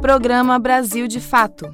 Programa 0.00 0.58
Brasil 0.58 1.06
de 1.06 1.20
Fato 1.20 1.66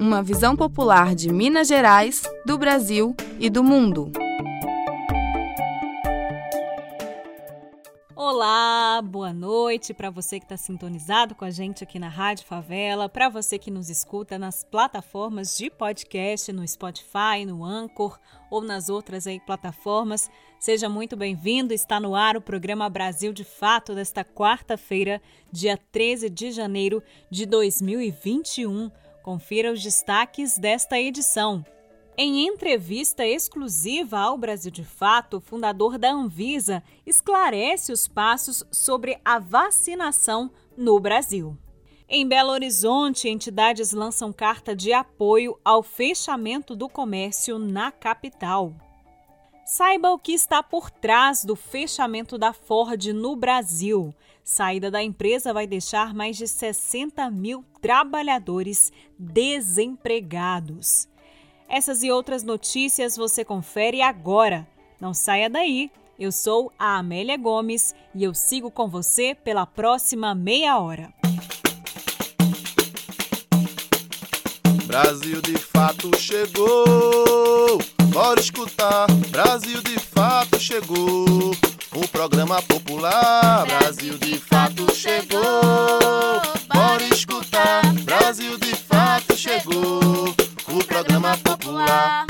Uma 0.00 0.22
visão 0.22 0.56
popular 0.56 1.14
de 1.14 1.30
Minas 1.30 1.68
Gerais, 1.68 2.22
do 2.46 2.56
Brasil 2.56 3.14
e 3.38 3.50
do 3.50 3.62
mundo. 3.62 4.10
Olá, 8.16 9.02
boa 9.04 9.34
noite 9.34 9.92
para 9.92 10.08
você 10.08 10.38
que 10.38 10.46
está 10.46 10.56
sintonizado 10.56 11.34
com 11.34 11.44
a 11.44 11.50
gente 11.50 11.84
aqui 11.84 11.98
na 11.98 12.08
Rádio 12.08 12.46
Favela, 12.46 13.06
para 13.06 13.28
você 13.28 13.58
que 13.58 13.70
nos 13.70 13.90
escuta 13.90 14.38
nas 14.38 14.64
plataformas 14.64 15.54
de 15.54 15.68
podcast, 15.68 16.50
no 16.52 16.66
Spotify, 16.66 17.44
no 17.46 17.62
Anchor 17.62 18.18
ou 18.50 18.62
nas 18.62 18.88
outras 18.88 19.26
aí 19.26 19.38
plataformas. 19.38 20.30
Seja 20.62 20.88
muito 20.88 21.16
bem-vindo. 21.16 21.74
Está 21.74 21.98
no 21.98 22.14
ar 22.14 22.36
o 22.36 22.40
programa 22.40 22.88
Brasil 22.88 23.32
de 23.32 23.42
Fato 23.42 23.96
desta 23.96 24.24
quarta-feira, 24.24 25.20
dia 25.50 25.76
13 25.76 26.30
de 26.30 26.52
janeiro 26.52 27.02
de 27.28 27.44
2021. 27.46 28.88
Confira 29.24 29.72
os 29.72 29.82
destaques 29.82 30.56
desta 30.56 31.00
edição. 31.00 31.66
Em 32.16 32.46
entrevista 32.46 33.26
exclusiva 33.26 34.20
ao 34.20 34.38
Brasil 34.38 34.70
de 34.70 34.84
Fato, 34.84 35.38
o 35.38 35.40
fundador 35.40 35.98
da 35.98 36.12
Anvisa 36.12 36.80
esclarece 37.04 37.90
os 37.90 38.06
passos 38.06 38.64
sobre 38.70 39.18
a 39.24 39.40
vacinação 39.40 40.48
no 40.76 41.00
Brasil. 41.00 41.58
Em 42.08 42.24
Belo 42.24 42.52
Horizonte, 42.52 43.28
entidades 43.28 43.90
lançam 43.90 44.32
carta 44.32 44.76
de 44.76 44.92
apoio 44.92 45.58
ao 45.64 45.82
fechamento 45.82 46.76
do 46.76 46.88
comércio 46.88 47.58
na 47.58 47.90
capital. 47.90 48.91
Saiba 49.74 50.10
o 50.10 50.18
que 50.18 50.34
está 50.34 50.62
por 50.62 50.90
trás 50.90 51.46
do 51.46 51.56
fechamento 51.56 52.36
da 52.36 52.52
Ford 52.52 53.06
no 53.06 53.34
Brasil. 53.34 54.14
Saída 54.44 54.90
da 54.90 55.02
empresa 55.02 55.50
vai 55.50 55.66
deixar 55.66 56.12
mais 56.12 56.36
de 56.36 56.46
60 56.46 57.30
mil 57.30 57.64
trabalhadores 57.80 58.92
desempregados. 59.18 61.08
Essas 61.70 62.02
e 62.02 62.10
outras 62.10 62.42
notícias 62.42 63.16
você 63.16 63.46
confere 63.46 64.02
agora. 64.02 64.68
Não 65.00 65.14
saia 65.14 65.48
daí. 65.48 65.90
Eu 66.18 66.30
sou 66.30 66.70
a 66.78 66.98
Amélia 66.98 67.38
Gomes 67.38 67.94
e 68.14 68.24
eu 68.24 68.34
sigo 68.34 68.70
com 68.70 68.90
você 68.90 69.34
pela 69.34 69.64
próxima 69.64 70.34
meia 70.34 70.78
hora. 70.78 71.14
Brasil 74.86 75.40
de 75.40 75.56
fato 75.56 76.14
chegou. 76.18 77.78
Bora 78.12 78.38
escutar. 78.38 79.06
Brasil 79.30 79.82
de 79.82 79.98
fato 79.98 80.60
chegou. 80.60 81.52
O 81.94 82.08
programa 82.08 82.60
popular. 82.62 83.64
Brasil 83.66 84.18
de 84.18 84.38
fato 84.38 84.94
chegou. 84.94 85.40
Bora 86.68 87.02
escutar. 87.04 87.80
Brasil 88.04 88.58
de 88.58 88.76
fato 88.76 89.34
chegou 89.34 90.00
o 90.68 90.84
programa 90.84 91.38
popular. 91.38 92.26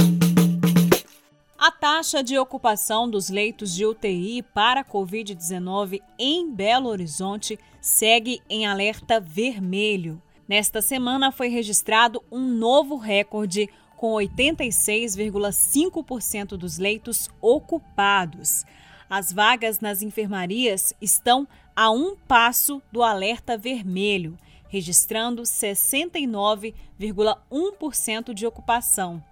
A 1.58 1.70
taxa 1.72 2.22
de 2.22 2.38
ocupação 2.38 3.10
dos 3.10 3.28
leitos 3.28 3.74
de 3.74 3.84
UTI 3.84 4.42
para 4.54 4.84
Covid-19 4.84 6.00
em 6.16 6.48
Belo 6.48 6.88
Horizonte 6.88 7.58
segue 7.80 8.40
em 8.48 8.66
alerta 8.66 9.18
vermelho. 9.18 10.22
Nesta 10.48 10.82
semana 10.82 11.32
foi 11.32 11.48
registrado 11.48 12.22
um 12.30 12.46
novo 12.46 12.96
recorde, 12.96 13.68
com 14.02 14.12
86,5% 14.14 16.56
dos 16.56 16.76
leitos 16.76 17.30
ocupados. 17.40 18.64
As 19.08 19.32
vagas 19.32 19.78
nas 19.78 20.02
enfermarias 20.02 20.92
estão 21.00 21.46
a 21.76 21.88
um 21.92 22.16
passo 22.16 22.82
do 22.90 23.04
alerta 23.04 23.56
vermelho 23.56 24.36
registrando 24.66 25.42
69,1% 25.42 28.34
de 28.34 28.44
ocupação. 28.44 29.22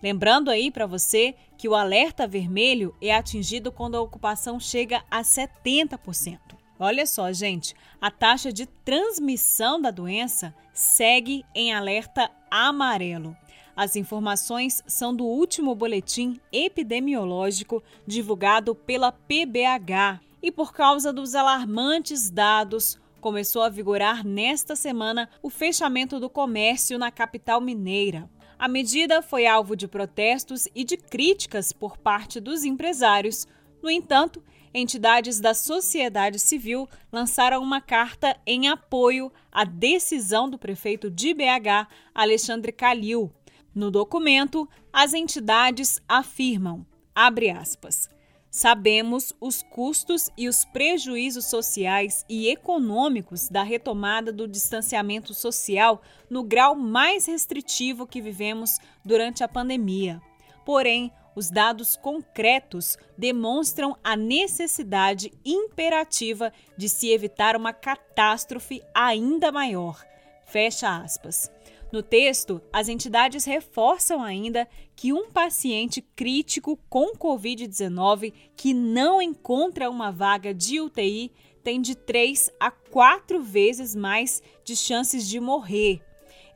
Lembrando 0.00 0.52
aí 0.52 0.70
para 0.70 0.86
você 0.86 1.34
que 1.58 1.68
o 1.68 1.74
alerta 1.74 2.24
vermelho 2.24 2.94
é 3.02 3.12
atingido 3.12 3.72
quando 3.72 3.96
a 3.96 4.00
ocupação 4.00 4.60
chega 4.60 5.02
a 5.10 5.22
70%. 5.22 6.38
Olha 6.78 7.06
só, 7.06 7.32
gente, 7.32 7.74
a 8.00 8.08
taxa 8.08 8.52
de 8.52 8.66
transmissão 8.66 9.80
da 9.80 9.90
doença 9.90 10.54
segue 10.72 11.44
em 11.52 11.74
alerta 11.74 12.30
amarelo. 12.48 13.36
As 13.74 13.96
informações 13.96 14.82
são 14.86 15.14
do 15.14 15.24
último 15.24 15.74
boletim 15.74 16.38
epidemiológico 16.52 17.82
divulgado 18.06 18.74
pela 18.74 19.10
PBH. 19.10 20.20
E 20.42 20.50
por 20.50 20.72
causa 20.72 21.12
dos 21.12 21.34
alarmantes 21.34 22.28
dados, 22.28 23.00
começou 23.20 23.62
a 23.62 23.68
vigorar 23.68 24.26
nesta 24.26 24.76
semana 24.76 25.28
o 25.40 25.48
fechamento 25.48 26.18
do 26.20 26.28
comércio 26.28 26.98
na 26.98 27.10
capital 27.10 27.60
mineira. 27.60 28.28
A 28.58 28.68
medida 28.68 29.22
foi 29.22 29.46
alvo 29.46 29.74
de 29.74 29.88
protestos 29.88 30.68
e 30.74 30.84
de 30.84 30.96
críticas 30.96 31.72
por 31.72 31.96
parte 31.96 32.40
dos 32.40 32.64
empresários. 32.64 33.46
No 33.82 33.90
entanto, 33.90 34.42
entidades 34.74 35.40
da 35.40 35.54
sociedade 35.54 36.38
civil 36.38 36.88
lançaram 37.10 37.62
uma 37.62 37.80
carta 37.80 38.36
em 38.46 38.68
apoio 38.68 39.32
à 39.50 39.64
decisão 39.64 40.48
do 40.48 40.58
prefeito 40.58 41.10
de 41.10 41.32
BH, 41.32 41.88
Alexandre 42.14 42.72
Calil. 42.72 43.32
No 43.74 43.90
documento, 43.90 44.68
as 44.92 45.14
entidades 45.14 46.00
afirmam, 46.08 46.86
abre 47.14 47.50
aspas, 47.50 48.08
Sabemos 48.54 49.32
os 49.40 49.62
custos 49.62 50.28
e 50.36 50.46
os 50.46 50.62
prejuízos 50.62 51.46
sociais 51.46 52.22
e 52.28 52.50
econômicos 52.50 53.48
da 53.48 53.62
retomada 53.62 54.30
do 54.30 54.46
distanciamento 54.46 55.32
social 55.32 56.02
no 56.28 56.42
grau 56.42 56.76
mais 56.76 57.24
restritivo 57.24 58.06
que 58.06 58.20
vivemos 58.20 58.78
durante 59.02 59.42
a 59.42 59.48
pandemia. 59.48 60.20
Porém, 60.66 61.10
os 61.34 61.48
dados 61.48 61.96
concretos 61.96 62.98
demonstram 63.16 63.96
a 64.04 64.14
necessidade 64.14 65.32
imperativa 65.42 66.52
de 66.76 66.90
se 66.90 67.08
evitar 67.08 67.56
uma 67.56 67.72
catástrofe 67.72 68.82
ainda 68.94 69.50
maior. 69.50 70.04
Fecha 70.44 70.94
aspas. 70.94 71.50
No 71.92 72.02
texto, 72.02 72.62
as 72.72 72.88
entidades 72.88 73.44
reforçam 73.44 74.22
ainda 74.22 74.66
que 74.96 75.12
um 75.12 75.30
paciente 75.30 76.00
crítico 76.00 76.78
com 76.88 77.14
Covid-19 77.14 78.32
que 78.56 78.72
não 78.72 79.20
encontra 79.20 79.90
uma 79.90 80.10
vaga 80.10 80.54
de 80.54 80.80
UTI 80.80 81.30
tem 81.62 81.82
de 81.82 81.94
3 81.94 82.50
a 82.58 82.70
4 82.70 83.42
vezes 83.42 83.94
mais 83.94 84.42
de 84.64 84.74
chances 84.74 85.28
de 85.28 85.38
morrer. 85.38 86.00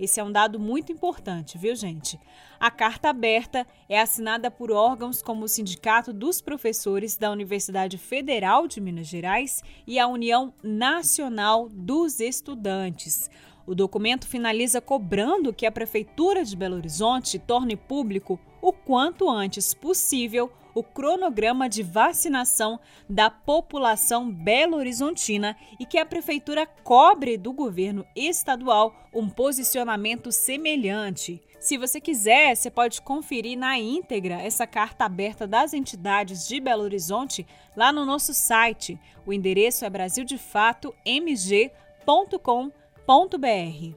Esse 0.00 0.20
é 0.20 0.24
um 0.24 0.32
dado 0.32 0.58
muito 0.58 0.90
importante, 0.90 1.58
viu, 1.58 1.74
gente? 1.74 2.18
A 2.58 2.70
carta 2.70 3.10
aberta 3.10 3.66
é 3.90 4.00
assinada 4.00 4.50
por 4.50 4.70
órgãos 4.70 5.20
como 5.20 5.44
o 5.44 5.48
Sindicato 5.48 6.14
dos 6.14 6.40
Professores 6.40 7.16
da 7.18 7.30
Universidade 7.30 7.98
Federal 7.98 8.66
de 8.66 8.80
Minas 8.80 9.06
Gerais 9.06 9.62
e 9.86 9.98
a 9.98 10.06
União 10.06 10.54
Nacional 10.62 11.68
dos 11.70 12.20
Estudantes. 12.20 13.30
O 13.66 13.74
documento 13.74 14.28
finaliza 14.28 14.80
cobrando 14.80 15.52
que 15.52 15.66
a 15.66 15.72
Prefeitura 15.72 16.44
de 16.44 16.56
Belo 16.56 16.76
Horizonte 16.76 17.36
torne 17.36 17.74
público 17.74 18.38
o 18.62 18.72
quanto 18.72 19.28
antes 19.28 19.74
possível 19.74 20.52
o 20.72 20.84
cronograma 20.84 21.68
de 21.68 21.82
vacinação 21.82 22.78
da 23.08 23.28
população 23.28 24.30
belo-horizontina 24.30 25.56
e 25.80 25.86
que 25.86 25.98
a 25.98 26.06
Prefeitura 26.06 26.64
cobre 26.66 27.36
do 27.36 27.52
governo 27.52 28.06
estadual 28.14 28.94
um 29.12 29.28
posicionamento 29.28 30.30
semelhante. 30.30 31.42
Se 31.58 31.76
você 31.76 32.00
quiser, 32.00 32.54
você 32.54 32.70
pode 32.70 33.02
conferir 33.02 33.58
na 33.58 33.76
íntegra 33.78 34.34
essa 34.34 34.64
carta 34.66 35.06
aberta 35.06 35.46
das 35.46 35.72
entidades 35.72 36.46
de 36.46 36.60
Belo 36.60 36.84
Horizonte 36.84 37.44
lá 37.74 37.90
no 37.90 38.04
nosso 38.04 38.34
site. 38.34 39.00
O 39.24 39.32
endereço 39.32 39.84
é 39.84 39.90
brasildefatoMG.com.br 39.90 42.85
www.radiobrasil.com.br. 43.06 43.94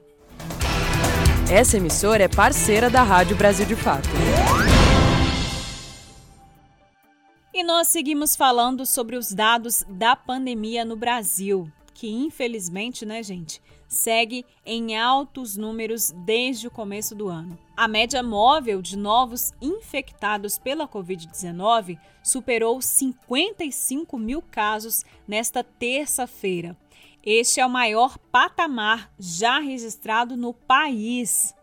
Essa 1.52 1.76
emissora 1.76 2.22
é 2.22 2.28
parceira 2.28 2.88
da 2.88 3.02
Rádio 3.02 3.36
Brasil 3.36 3.66
de 3.66 3.74
Fato. 3.74 4.08
E 7.52 7.64
nós 7.64 7.88
seguimos 7.88 8.36
falando 8.36 8.86
sobre 8.86 9.16
os 9.16 9.32
dados 9.32 9.84
da 9.88 10.14
pandemia 10.14 10.84
no 10.84 10.94
Brasil, 10.94 11.70
que 11.92 12.08
infelizmente, 12.08 13.04
né, 13.04 13.20
gente, 13.22 13.60
segue 13.88 14.46
em 14.64 14.96
altos 14.96 15.56
números 15.56 16.14
desde 16.24 16.68
o 16.68 16.70
começo 16.70 17.12
do 17.12 17.28
ano. 17.28 17.58
A 17.76 17.88
média 17.88 18.22
móvel 18.22 18.80
de 18.80 18.96
novos 18.96 19.52
infectados 19.60 20.56
pela 20.56 20.86
Covid-19 20.86 21.98
superou 22.22 22.80
55 22.80 24.16
mil 24.16 24.40
casos 24.40 25.04
nesta 25.26 25.64
terça-feira. 25.64 26.76
Este 27.24 27.60
é 27.60 27.66
o 27.66 27.70
maior 27.70 28.16
patamar 28.16 29.12
já 29.18 29.58
registrado 29.58 30.38
no 30.38 30.54
país. 30.54 31.54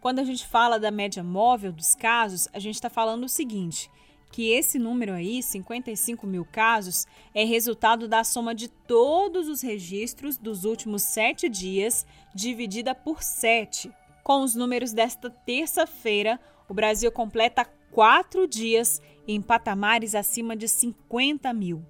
Quando 0.00 0.20
a 0.20 0.24
gente 0.24 0.46
fala 0.46 0.80
da 0.80 0.90
média 0.90 1.22
móvel 1.22 1.70
dos 1.70 1.94
casos, 1.94 2.48
a 2.50 2.58
gente 2.58 2.76
está 2.76 2.88
falando 2.88 3.24
o 3.24 3.28
seguinte: 3.28 3.90
que 4.32 4.50
esse 4.50 4.78
número 4.78 5.12
aí, 5.12 5.42
55 5.42 6.26
mil 6.26 6.46
casos, 6.46 7.06
é 7.34 7.44
resultado 7.44 8.08
da 8.08 8.24
soma 8.24 8.54
de 8.54 8.68
todos 8.68 9.48
os 9.48 9.60
registros 9.60 10.38
dos 10.38 10.64
últimos 10.64 11.02
sete 11.02 11.46
dias, 11.46 12.06
dividida 12.34 12.94
por 12.94 13.22
sete. 13.22 13.92
Com 14.24 14.40
os 14.40 14.54
números 14.54 14.94
desta 14.94 15.28
terça-feira, 15.28 16.40
o 16.70 16.72
Brasil 16.72 17.12
completa 17.12 17.66
quatro 17.90 18.48
dias 18.48 19.02
em 19.28 19.42
patamares 19.42 20.14
acima 20.14 20.56
de 20.56 20.66
50 20.68 21.52
mil. 21.52 21.84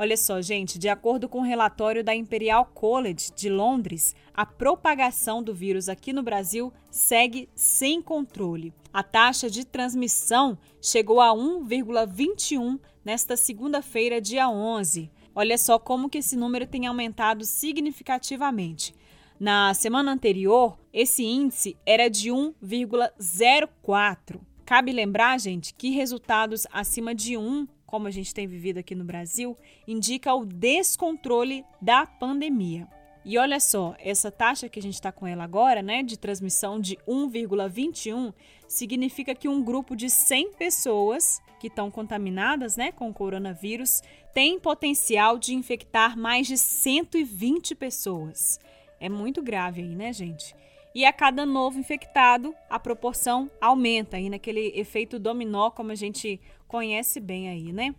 Olha 0.00 0.16
só, 0.16 0.40
gente, 0.40 0.78
de 0.78 0.88
acordo 0.88 1.28
com 1.28 1.38
o 1.38 1.40
um 1.40 1.44
relatório 1.44 2.04
da 2.04 2.14
Imperial 2.14 2.70
College 2.72 3.32
de 3.34 3.50
Londres, 3.50 4.14
a 4.32 4.46
propagação 4.46 5.42
do 5.42 5.52
vírus 5.52 5.88
aqui 5.88 6.12
no 6.12 6.22
Brasil 6.22 6.72
segue 6.88 7.48
sem 7.52 8.00
controle. 8.00 8.72
A 8.92 9.02
taxa 9.02 9.50
de 9.50 9.66
transmissão 9.66 10.56
chegou 10.80 11.20
a 11.20 11.34
1,21 11.34 12.78
nesta 13.04 13.36
segunda-feira, 13.36 14.20
dia 14.20 14.48
11. 14.48 15.10
Olha 15.34 15.58
só 15.58 15.80
como 15.80 16.08
que 16.08 16.18
esse 16.18 16.36
número 16.36 16.64
tem 16.64 16.86
aumentado 16.86 17.44
significativamente. 17.44 18.94
Na 19.38 19.74
semana 19.74 20.10
anterior, 20.12 20.78
esse 20.92 21.24
índice 21.24 21.76
era 21.84 22.08
de 22.08 22.30
1,04. 22.30 24.40
Cabe 24.64 24.92
lembrar, 24.92 25.40
gente, 25.40 25.74
que 25.74 25.90
resultados 25.90 26.68
acima 26.70 27.12
de 27.14 27.36
1 27.36 27.66
como 27.88 28.06
a 28.06 28.10
gente 28.10 28.34
tem 28.34 28.46
vivido 28.46 28.78
aqui 28.78 28.94
no 28.94 29.02
Brasil, 29.02 29.56
indica 29.86 30.34
o 30.34 30.44
descontrole 30.44 31.64
da 31.80 32.06
pandemia. 32.06 32.86
E 33.24 33.38
olha 33.38 33.58
só, 33.58 33.96
essa 33.98 34.30
taxa 34.30 34.68
que 34.68 34.78
a 34.78 34.82
gente 34.82 34.94
está 34.94 35.10
com 35.10 35.26
ela 35.26 35.42
agora, 35.42 35.82
né, 35.82 36.02
de 36.02 36.18
transmissão 36.18 36.78
de 36.78 36.96
1,21, 37.08 38.32
significa 38.68 39.34
que 39.34 39.48
um 39.48 39.62
grupo 39.62 39.96
de 39.96 40.10
100 40.10 40.52
pessoas 40.52 41.40
que 41.58 41.68
estão 41.68 41.90
contaminadas, 41.90 42.76
né, 42.76 42.92
com 42.92 43.08
o 43.08 43.14
coronavírus, 43.14 44.02
tem 44.34 44.60
potencial 44.60 45.38
de 45.38 45.54
infectar 45.54 46.16
mais 46.16 46.46
de 46.46 46.58
120 46.58 47.74
pessoas. 47.74 48.60
É 49.00 49.08
muito 49.08 49.42
grave 49.42 49.80
aí, 49.80 49.96
né, 49.96 50.12
gente? 50.12 50.54
E 50.94 51.04
a 51.04 51.12
cada 51.12 51.44
novo 51.44 51.78
infectado, 51.78 52.54
a 52.68 52.78
proporção 52.78 53.50
aumenta 53.60 54.16
aí 54.16 54.30
naquele 54.30 54.72
efeito 54.74 55.18
dominó, 55.18 55.70
como 55.70 55.92
a 55.92 55.94
gente 55.94 56.40
conhece 56.66 57.20
bem 57.20 57.48
aí, 57.48 57.72
né? 57.72 57.94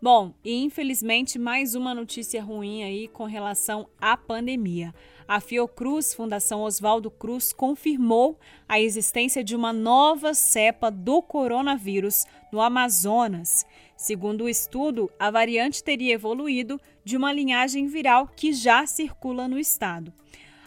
Bom, 0.00 0.34
e 0.44 0.62
infelizmente 0.62 1.38
mais 1.38 1.74
uma 1.74 1.94
notícia 1.94 2.42
ruim 2.42 2.82
aí 2.82 3.08
com 3.08 3.24
relação 3.24 3.88
à 3.98 4.14
pandemia. 4.18 4.94
A 5.26 5.40
Fiocruz, 5.40 6.12
Fundação 6.12 6.60
Oswaldo 6.60 7.10
Cruz, 7.10 7.54
confirmou 7.54 8.38
a 8.68 8.78
existência 8.78 9.42
de 9.42 9.56
uma 9.56 9.72
nova 9.72 10.34
cepa 10.34 10.90
do 10.90 11.22
coronavírus 11.22 12.26
no 12.52 12.60
Amazonas. 12.60 13.64
Segundo 13.96 14.44
o 14.44 14.48
estudo, 14.48 15.10
a 15.18 15.30
variante 15.30 15.82
teria 15.82 16.12
evoluído 16.12 16.78
de 17.02 17.16
uma 17.16 17.32
linhagem 17.32 17.86
viral 17.86 18.28
que 18.28 18.52
já 18.52 18.86
circula 18.86 19.48
no 19.48 19.58
estado. 19.58 20.12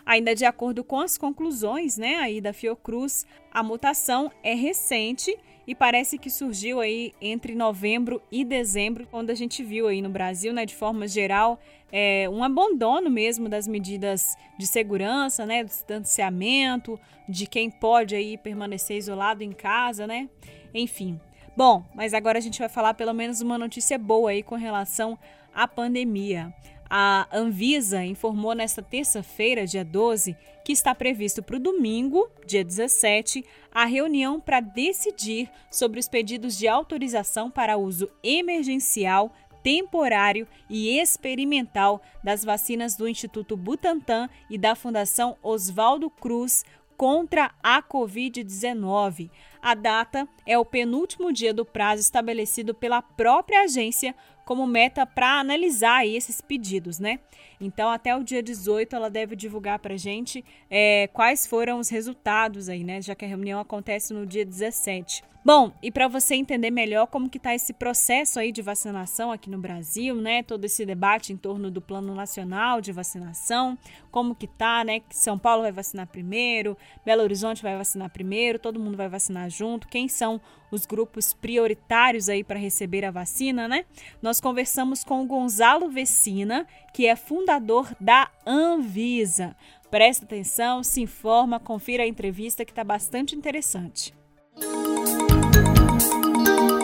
Ainda 0.07 0.33
de 0.33 0.45
acordo 0.45 0.85
com 0.85 1.01
as 1.01 1.17
conclusões 1.17 1.97
né, 1.97 2.15
aí 2.15 2.39
da 2.39 2.53
Fiocruz, 2.53 3.25
a 3.51 3.61
mutação 3.61 4.31
é 4.41 4.53
recente 4.53 5.37
e 5.67 5.75
parece 5.75 6.17
que 6.17 6.29
surgiu 6.29 6.79
aí 6.79 7.13
entre 7.21 7.53
novembro 7.53 8.21
e 8.31 8.45
dezembro, 8.45 9.05
quando 9.05 9.31
a 9.31 9.33
gente 9.33 9.61
viu 9.61 9.85
aí 9.85 10.01
no 10.01 10.07
Brasil, 10.07 10.53
né, 10.53 10.65
de 10.65 10.73
forma 10.73 11.05
geral, 11.09 11.59
é, 11.91 12.25
um 12.29 12.41
abandono 12.41 13.09
mesmo 13.09 13.49
das 13.49 13.67
medidas 13.67 14.37
de 14.57 14.65
segurança, 14.65 15.45
né, 15.45 15.61
do 15.61 15.67
distanciamento, 15.67 16.97
de 17.27 17.45
quem 17.45 17.69
pode 17.69 18.15
aí 18.15 18.37
permanecer 18.37 18.95
isolado 18.95 19.43
em 19.43 19.51
casa, 19.51 20.07
né? 20.07 20.29
Enfim. 20.73 21.19
Bom, 21.55 21.83
mas 21.93 22.13
agora 22.13 22.37
a 22.37 22.41
gente 22.41 22.59
vai 22.59 22.69
falar 22.69 22.93
pelo 22.93 23.13
menos 23.13 23.41
uma 23.41 23.57
notícia 23.57 23.97
boa 23.97 24.29
aí 24.29 24.41
com 24.41 24.55
relação 24.55 25.19
à 25.53 25.67
pandemia. 25.67 26.53
A 26.89 27.27
Anvisa 27.33 28.03
informou 28.05 28.53
nesta 28.55 28.81
terça-feira, 28.81 29.65
dia 29.65 29.83
12, 29.83 30.37
que 30.63 30.71
está 30.71 30.95
previsto 30.95 31.43
para 31.43 31.57
o 31.57 31.59
domingo, 31.59 32.29
dia 32.45 32.63
17, 32.63 33.43
a 33.71 33.85
reunião 33.85 34.39
para 34.39 34.61
decidir 34.61 35.49
sobre 35.69 35.99
os 35.99 36.07
pedidos 36.07 36.57
de 36.57 36.67
autorização 36.67 37.51
para 37.51 37.77
uso 37.77 38.09
emergencial, 38.23 39.33
temporário 39.61 40.47
e 40.69 40.97
experimental 40.97 42.01
das 42.23 42.45
vacinas 42.45 42.95
do 42.95 43.07
Instituto 43.07 43.57
Butantan 43.57 44.29
e 44.49 44.57
da 44.57 44.73
Fundação 44.75 45.35
Oswaldo 45.43 46.09
Cruz 46.09 46.63
contra 46.95 47.51
a 47.61 47.83
Covid-19. 47.83 49.29
A 49.61 49.75
data 49.75 50.27
é 50.45 50.57
o 50.57 50.65
penúltimo 50.65 51.31
dia 51.33 51.53
do 51.53 51.65
prazo 51.65 52.01
estabelecido 52.01 52.73
pela 52.73 53.01
própria 53.01 53.63
agência 53.63 54.15
como 54.47 54.65
meta 54.65 55.05
para 55.05 55.41
analisar 55.41 56.07
esses 56.07 56.39
pedidos, 56.39 56.99
né? 56.99 57.19
Então, 57.59 57.89
até 57.89 58.15
o 58.15 58.23
dia 58.23 58.41
18, 58.41 58.95
ela 58.95 59.09
deve 59.09 59.35
divulgar 59.35 59.77
para 59.77 59.95
a 59.95 59.97
gente 59.97 60.43
é, 60.71 61.09
quais 61.11 61.45
foram 61.45 61.79
os 61.79 61.89
resultados 61.89 62.69
aí, 62.69 62.81
né? 62.81 63.01
Já 63.01 63.13
que 63.13 63.25
a 63.25 63.27
reunião 63.27 63.59
acontece 63.59 64.13
no 64.13 64.25
dia 64.25 64.45
17. 64.45 65.21
Bom, 65.47 65.71
e 65.81 65.89
para 65.89 66.09
você 66.09 66.35
entender 66.35 66.69
melhor 66.69 67.07
como 67.07 67.29
que 67.29 67.37
está 67.37 67.55
esse 67.55 67.71
processo 67.71 68.37
aí 68.37 68.51
de 68.51 68.61
vacinação 68.61 69.31
aqui 69.31 69.49
no 69.49 69.57
Brasil, 69.57 70.15
né? 70.15 70.43
Todo 70.43 70.65
esse 70.65 70.85
debate 70.85 71.31
em 71.31 71.37
torno 71.37 71.71
do 71.71 71.79
Plano 71.79 72.13
Nacional 72.13 72.81
de 72.81 72.91
Vacinação, 72.91 73.77
como 74.11 74.35
que 74.35 74.45
tá, 74.45 74.83
né? 74.83 74.99
Que 74.99 75.15
São 75.15 75.39
Paulo 75.39 75.61
vai 75.61 75.71
vacinar 75.71 76.05
primeiro, 76.07 76.77
Belo 77.05 77.23
Horizonte 77.23 77.63
vai 77.63 77.77
vacinar 77.77 78.09
primeiro, 78.09 78.59
todo 78.59 78.77
mundo 78.77 78.97
vai 78.97 79.07
vacinar 79.07 79.49
junto. 79.49 79.87
Quem 79.87 80.09
são 80.09 80.41
os 80.69 80.85
grupos 80.85 81.31
prioritários 81.31 82.27
aí 82.27 82.43
para 82.43 82.59
receber 82.59 83.05
a 83.05 83.11
vacina, 83.11 83.69
né? 83.69 83.85
Nós 84.21 84.41
conversamos 84.41 85.01
com 85.01 85.23
o 85.23 85.25
Gonzalo 85.25 85.89
Vecina, 85.89 86.67
que 86.93 87.07
é 87.07 87.15
fundador 87.15 87.87
da 88.01 88.29
Anvisa. 88.45 89.55
Presta 89.89 90.25
atenção, 90.25 90.83
se 90.83 90.99
informa, 90.99 91.57
confira 91.57 92.03
a 92.03 92.07
entrevista 92.07 92.65
que 92.65 92.73
está 92.73 92.83
bastante 92.83 93.33
interessante. 93.33 94.13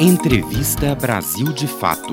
Entrevista 0.05 0.93
Brasil 0.95 1.45
de 1.53 1.65
Fato. 1.65 2.11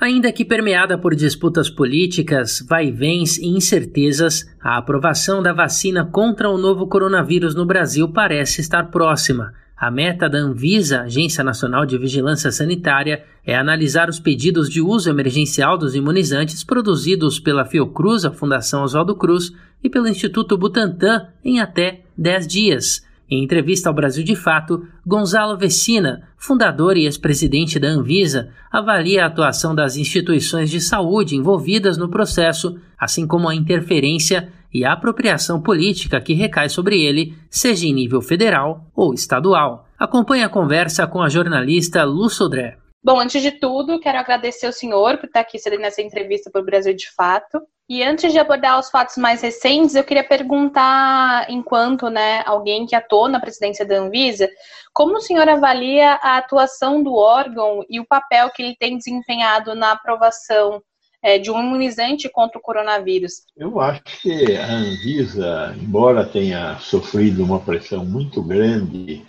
Ainda 0.00 0.32
que 0.32 0.46
permeada 0.46 0.96
por 0.96 1.14
disputas 1.14 1.68
políticas, 1.68 2.64
vai-vens 2.66 3.36
e 3.36 3.48
incertezas, 3.48 4.50
a 4.58 4.78
aprovação 4.78 5.42
da 5.42 5.52
vacina 5.52 6.06
contra 6.06 6.48
o 6.48 6.56
novo 6.56 6.86
coronavírus 6.86 7.54
no 7.54 7.66
Brasil 7.66 8.08
parece 8.08 8.62
estar 8.62 8.84
próxima. 8.84 9.52
A 9.76 9.90
meta 9.90 10.26
da 10.26 10.38
Anvisa, 10.38 11.02
Agência 11.02 11.44
Nacional 11.44 11.84
de 11.84 11.98
Vigilância 11.98 12.50
Sanitária, 12.50 13.22
é 13.44 13.54
analisar 13.54 14.08
os 14.08 14.18
pedidos 14.18 14.70
de 14.70 14.80
uso 14.80 15.10
emergencial 15.10 15.76
dos 15.76 15.94
imunizantes 15.94 16.64
produzidos 16.64 17.38
pela 17.38 17.66
Fiocruz, 17.66 18.24
a 18.24 18.32
Fundação 18.32 18.84
Oswaldo 18.84 19.14
Cruz, 19.14 19.52
e 19.82 19.90
pelo 19.90 20.08
Instituto 20.08 20.56
Butantan 20.56 21.26
em 21.44 21.60
até 21.60 22.00
10 22.16 22.46
dias. 22.46 23.04
Em 23.30 23.42
entrevista 23.42 23.88
ao 23.88 23.94
Brasil 23.94 24.22
de 24.22 24.36
Fato, 24.36 24.86
Gonzalo 25.06 25.56
Vecina, 25.56 26.28
fundador 26.36 26.96
e 26.96 27.04
ex-presidente 27.04 27.78
da 27.78 27.88
Anvisa, 27.88 28.50
avalia 28.70 29.24
a 29.24 29.26
atuação 29.26 29.74
das 29.74 29.96
instituições 29.96 30.70
de 30.70 30.80
saúde 30.80 31.34
envolvidas 31.34 31.96
no 31.96 32.08
processo, 32.08 32.78
assim 32.98 33.26
como 33.26 33.48
a 33.48 33.54
interferência 33.54 34.52
e 34.72 34.84
a 34.84 34.92
apropriação 34.92 35.60
política 35.60 36.20
que 36.20 36.34
recai 36.34 36.68
sobre 36.68 37.00
ele, 37.00 37.34
seja 37.48 37.86
em 37.86 37.94
nível 37.94 38.20
federal 38.20 38.90
ou 38.94 39.14
estadual. 39.14 39.88
Acompanhe 39.98 40.42
a 40.42 40.48
conversa 40.48 41.06
com 41.06 41.22
a 41.22 41.28
jornalista 41.28 42.04
Lu 42.04 42.28
Sodré. 42.28 42.83
Bom, 43.04 43.20
antes 43.20 43.42
de 43.42 43.50
tudo, 43.50 44.00
quero 44.00 44.16
agradecer 44.16 44.64
ao 44.64 44.72
senhor 44.72 45.18
por 45.18 45.26
estar 45.26 45.40
aqui 45.40 45.58
cedendo 45.58 45.82
nessa 45.82 46.00
entrevista 46.00 46.50
para 46.50 46.62
o 46.62 46.64
Brasil 46.64 46.94
de 46.94 47.10
Fato. 47.12 47.60
E 47.86 48.02
antes 48.02 48.32
de 48.32 48.38
abordar 48.38 48.80
os 48.80 48.88
fatos 48.88 49.18
mais 49.18 49.42
recentes, 49.42 49.94
eu 49.94 50.02
queria 50.02 50.24
perguntar, 50.24 51.44
enquanto 51.50 52.08
né, 52.08 52.42
alguém 52.46 52.86
que 52.86 52.96
atuou 52.96 53.28
na 53.28 53.38
presidência 53.38 53.84
da 53.84 53.96
Anvisa, 53.96 54.48
como 54.90 55.18
o 55.18 55.20
senhor 55.20 55.46
avalia 55.46 56.18
a 56.22 56.38
atuação 56.38 57.02
do 57.02 57.12
órgão 57.14 57.84
e 57.90 58.00
o 58.00 58.06
papel 58.06 58.48
que 58.48 58.62
ele 58.62 58.74
tem 58.74 58.96
desempenhado 58.96 59.74
na 59.74 59.92
aprovação 59.92 60.82
é, 61.22 61.38
de 61.38 61.50
um 61.50 61.60
imunizante 61.60 62.26
contra 62.30 62.58
o 62.58 62.62
coronavírus? 62.62 63.42
Eu 63.54 63.82
acho 63.82 64.02
que 64.22 64.56
a 64.56 64.76
Anvisa, 64.76 65.76
embora 65.78 66.24
tenha 66.24 66.78
sofrido 66.78 67.44
uma 67.44 67.60
pressão 67.60 68.02
muito 68.02 68.42
grande 68.42 69.22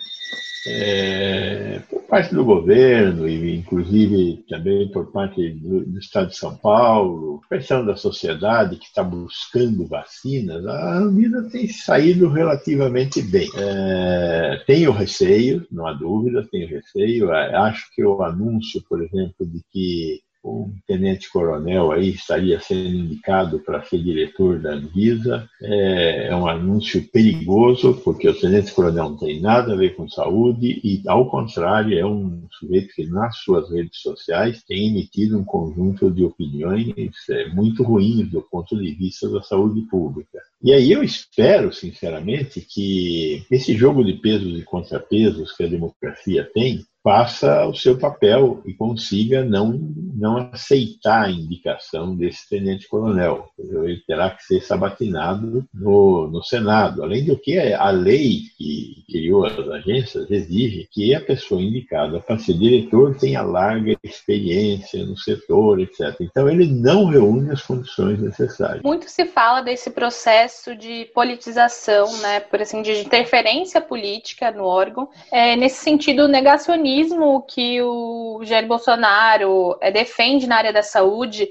é, 0.66 1.80
por 1.88 2.02
parte 2.02 2.34
do 2.34 2.44
governo 2.44 3.28
e 3.28 3.56
inclusive 3.56 4.44
também 4.48 4.90
por 4.90 5.12
parte 5.12 5.50
do, 5.50 5.84
do, 5.84 5.98
Estado 5.98 6.28
de 6.28 6.36
São 6.36 6.56
Paulo, 6.56 7.40
pressão 7.48 7.86
da 7.86 7.94
sociedade 7.94 8.76
que 8.76 8.86
está 8.86 9.04
buscando 9.04 9.86
vacinas, 9.86 10.66
a 10.66 10.98
Anvisa 10.98 11.48
tem 11.50 11.68
saído 11.68 12.28
relativamente 12.28 13.22
bem. 13.22 13.48
É, 13.56 14.62
tenho 14.66 14.90
receio, 14.90 15.66
não 15.70 15.86
há 15.86 15.92
dúvida, 15.92 16.46
tenho 16.50 16.68
receio. 16.68 17.32
Acho 17.32 17.86
que 17.94 18.04
o 18.04 18.22
anúncio, 18.22 18.82
por 18.88 19.02
exemplo, 19.02 19.46
de 19.46 19.60
que 19.70 20.20
com 20.46 20.72
tenente-coronel 20.86 21.90
aí 21.90 22.10
estaria 22.10 22.60
sendo 22.60 22.86
indicado 22.86 23.58
para 23.58 23.82
ser 23.82 23.98
diretor 23.98 24.60
da 24.60 24.74
Anvisa. 24.74 25.48
É, 25.60 26.28
é, 26.28 26.36
um 26.36 26.46
anúncio 26.46 27.02
perigoso, 27.10 28.00
porque 28.04 28.28
o 28.28 28.40
tenente-coronel 28.40 29.10
não 29.10 29.16
tem 29.16 29.40
nada 29.40 29.72
a 29.72 29.76
ver 29.76 29.96
com 29.96 30.08
saúde 30.08 30.80
e, 30.84 31.02
ao 31.08 31.28
contrário, 31.28 31.98
é 31.98 32.06
um 32.06 32.46
sujeito 32.52 32.94
que 32.94 33.06
nas 33.06 33.38
suas 33.38 33.68
redes 33.72 34.00
sociais 34.00 34.62
tem 34.62 34.86
emitido 34.86 35.36
um 35.36 35.44
conjunto 35.44 36.12
de 36.12 36.22
opiniões 36.22 37.10
é, 37.28 37.48
muito 37.48 37.82
ruins 37.82 38.30
do 38.30 38.40
ponto 38.40 38.76
de 38.76 38.92
vista 38.94 39.28
da 39.28 39.42
saúde 39.42 39.80
pública. 39.90 40.38
E 40.62 40.72
aí 40.72 40.92
eu 40.92 41.02
espero, 41.02 41.72
sinceramente, 41.72 42.60
que 42.60 43.44
esse 43.50 43.74
jogo 43.74 44.04
de 44.04 44.12
pesos 44.14 44.56
e 44.56 44.62
contrapesos 44.62 45.50
que 45.56 45.64
a 45.64 45.68
democracia 45.68 46.48
tem 46.54 46.84
faça 47.06 47.64
o 47.68 47.72
seu 47.72 47.96
papel 47.96 48.60
e 48.66 48.74
consiga 48.74 49.44
não, 49.44 49.78
não 50.12 50.50
aceitar 50.52 51.26
a 51.26 51.30
indicação 51.30 52.16
desse 52.16 52.48
tenente-coronel. 52.48 53.48
Ele 53.56 54.02
terá 54.04 54.30
que 54.30 54.42
ser 54.42 54.60
sabatinado 54.60 55.64
no, 55.72 56.26
no 56.26 56.42
Senado. 56.42 57.04
Além 57.04 57.24
do 57.24 57.38
que, 57.38 57.56
a 57.60 57.90
lei 57.90 58.40
que 58.58 59.04
criou 59.08 59.46
as 59.46 59.56
agências 59.56 60.28
exige 60.28 60.88
que 60.90 61.14
a 61.14 61.20
pessoa 61.20 61.62
indicada 61.62 62.18
para 62.18 62.40
ser 62.40 62.54
diretor 62.54 63.16
tenha 63.16 63.40
larga 63.40 63.96
experiência 64.02 65.06
no 65.06 65.16
setor, 65.16 65.78
etc. 65.78 66.16
Então, 66.20 66.48
ele 66.48 66.66
não 66.66 67.04
reúne 67.04 67.52
as 67.52 67.62
condições 67.62 68.20
necessárias. 68.20 68.82
Muito 68.82 69.08
se 69.08 69.26
fala 69.26 69.60
desse 69.60 69.90
processo 69.90 70.74
de 70.74 71.04
politização, 71.14 72.12
né, 72.18 72.40
por 72.40 72.60
assim, 72.60 72.82
de 72.82 72.98
interferência 72.98 73.80
política 73.80 74.50
no 74.50 74.64
órgão. 74.64 75.08
É, 75.30 75.54
nesse 75.54 75.84
sentido, 75.84 76.26
negacionismo 76.26 76.95
negacionismo 76.96 77.42
que 77.42 77.82
o 77.82 78.40
Jair 78.44 78.66
Bolsonaro 78.66 79.76
é, 79.80 79.90
defende 79.90 80.46
na 80.46 80.56
área 80.56 80.72
da 80.72 80.82
saúde 80.82 81.48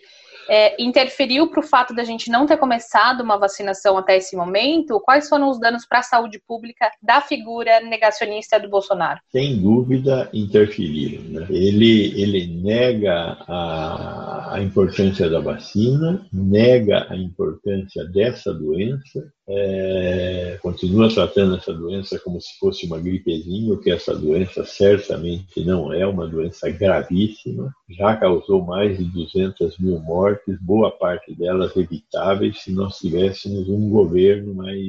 é, 0.47 0.81
interferiu 0.81 1.47
para 1.47 1.59
o 1.59 1.67
fato 1.67 1.93
da 1.93 2.03
gente 2.03 2.29
não 2.29 2.45
ter 2.45 2.57
começado 2.57 3.21
uma 3.21 3.37
vacinação 3.37 3.97
até 3.97 4.17
esse 4.17 4.35
momento? 4.35 4.99
Quais 4.99 5.27
foram 5.27 5.49
os 5.49 5.59
danos 5.59 5.87
para 5.87 5.99
a 5.99 6.03
saúde 6.03 6.39
pública 6.47 6.91
da 7.01 7.19
figura 7.19 7.79
negacionista 7.81 8.59
do 8.59 8.69
Bolsonaro? 8.69 9.19
Sem 9.31 9.59
dúvida, 9.59 10.29
interferiram. 10.31 11.23
Né? 11.23 11.47
Ele, 11.49 12.21
ele 12.21 12.61
nega 12.61 13.37
a, 13.47 14.55
a 14.55 14.61
importância 14.61 15.27
da 15.29 15.39
vacina, 15.39 16.23
nega 16.31 17.07
a 17.09 17.15
importância 17.15 18.05
dessa 18.05 18.53
doença 18.53 19.23
é, 19.47 20.57
continua 20.61 21.13
tratando 21.13 21.55
essa 21.55 21.73
doença 21.73 22.19
como 22.19 22.41
se 22.41 22.57
fosse 22.59 22.85
uma 22.85 22.99
gripezinha, 22.99 23.73
o 23.73 23.77
que 23.77 23.91
essa 23.91 24.15
doença 24.15 24.65
certamente 24.65 25.63
não 25.63 25.93
é, 25.93 26.05
uma 26.05 26.27
doença 26.27 26.69
gravíssima, 26.69 27.71
já 27.89 28.15
causou 28.17 28.63
mais 28.63 28.97
de 28.97 29.05
200 29.05 29.77
mil 29.77 29.99
mortes, 29.99 30.57
boa 30.59 30.91
parte 30.91 31.33
delas 31.35 31.75
evitáveis 31.75 32.61
se 32.61 32.71
nós 32.71 32.97
tivéssemos 32.97 33.69
um 33.69 33.89
governo 33.89 34.55
mais 34.55 34.79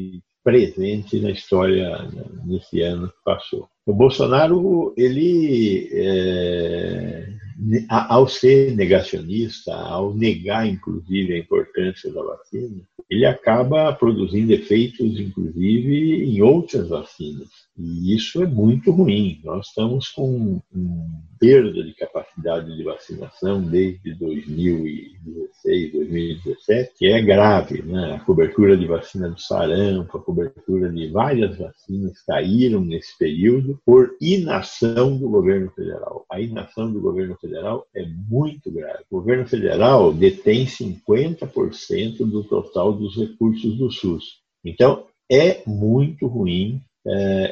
presente 0.43 1.21
na 1.21 1.31
história 1.31 2.09
nesse 2.45 2.81
ano 2.81 3.09
que 3.09 3.25
passou. 3.25 3.69
O 3.85 3.93
Bolsonaro, 3.93 4.95
ele, 4.97 5.89
é, 5.93 7.29
ao 7.89 8.29
ser 8.29 8.75
negacionista, 8.75 9.75
ao 9.75 10.15
negar 10.15 10.67
inclusive 10.67 11.35
a 11.35 11.39
importância 11.39 12.13
da 12.13 12.23
vacina, 12.23 12.83
ele 13.09 13.25
acaba 13.25 13.93
produzindo 13.93 14.53
efeitos, 14.53 15.19
inclusive, 15.19 16.25
em 16.25 16.43
outras 16.43 16.89
vacinas. 16.89 17.66
E 17.79 18.15
isso 18.15 18.43
é 18.43 18.47
muito 18.47 18.91
ruim. 18.91 19.41
Nós 19.45 19.69
estamos 19.69 20.09
com 20.09 20.61
uma 20.73 21.23
perda 21.39 21.85
de 21.85 21.93
capacidade 21.95 22.75
de 22.75 22.83
vacinação 22.83 23.63
desde 23.63 24.15
2016, 24.15 25.93
2017, 25.93 26.93
que 26.97 27.07
é 27.07 27.21
grave. 27.21 27.83
Né? 27.83 28.15
A 28.15 28.21
cobertura 28.21 28.77
de 28.77 28.87
vacina 28.87 29.29
do 29.29 29.39
sarampo, 29.39 30.17
a 30.17 30.23
cobertura 30.23 30.91
de 30.91 31.09
várias 31.09 31.59
vacinas 31.59 32.23
caíram 32.23 32.81
nesse 32.81 33.17
período 33.19 33.79
por 33.85 34.17
inação 34.23 35.19
do 35.19 35.29
governo 35.29 35.71
federal. 35.73 36.25
A 36.31 36.41
inação 36.41 36.91
do 36.91 37.01
governo 37.01 37.37
federal 37.37 37.87
é 37.95 38.07
muito 38.07 38.71
grave. 38.71 39.05
O 39.11 39.19
governo 39.19 39.47
federal 39.47 40.15
detém 40.15 40.65
50% 40.65 42.25
do 42.25 42.43
total 42.43 42.95
dos 42.95 43.17
recursos 43.17 43.77
do 43.77 43.91
SUS. 43.91 44.41
Então, 44.65 45.05
é 45.31 45.63
muito 45.67 46.27
ruim 46.27 46.81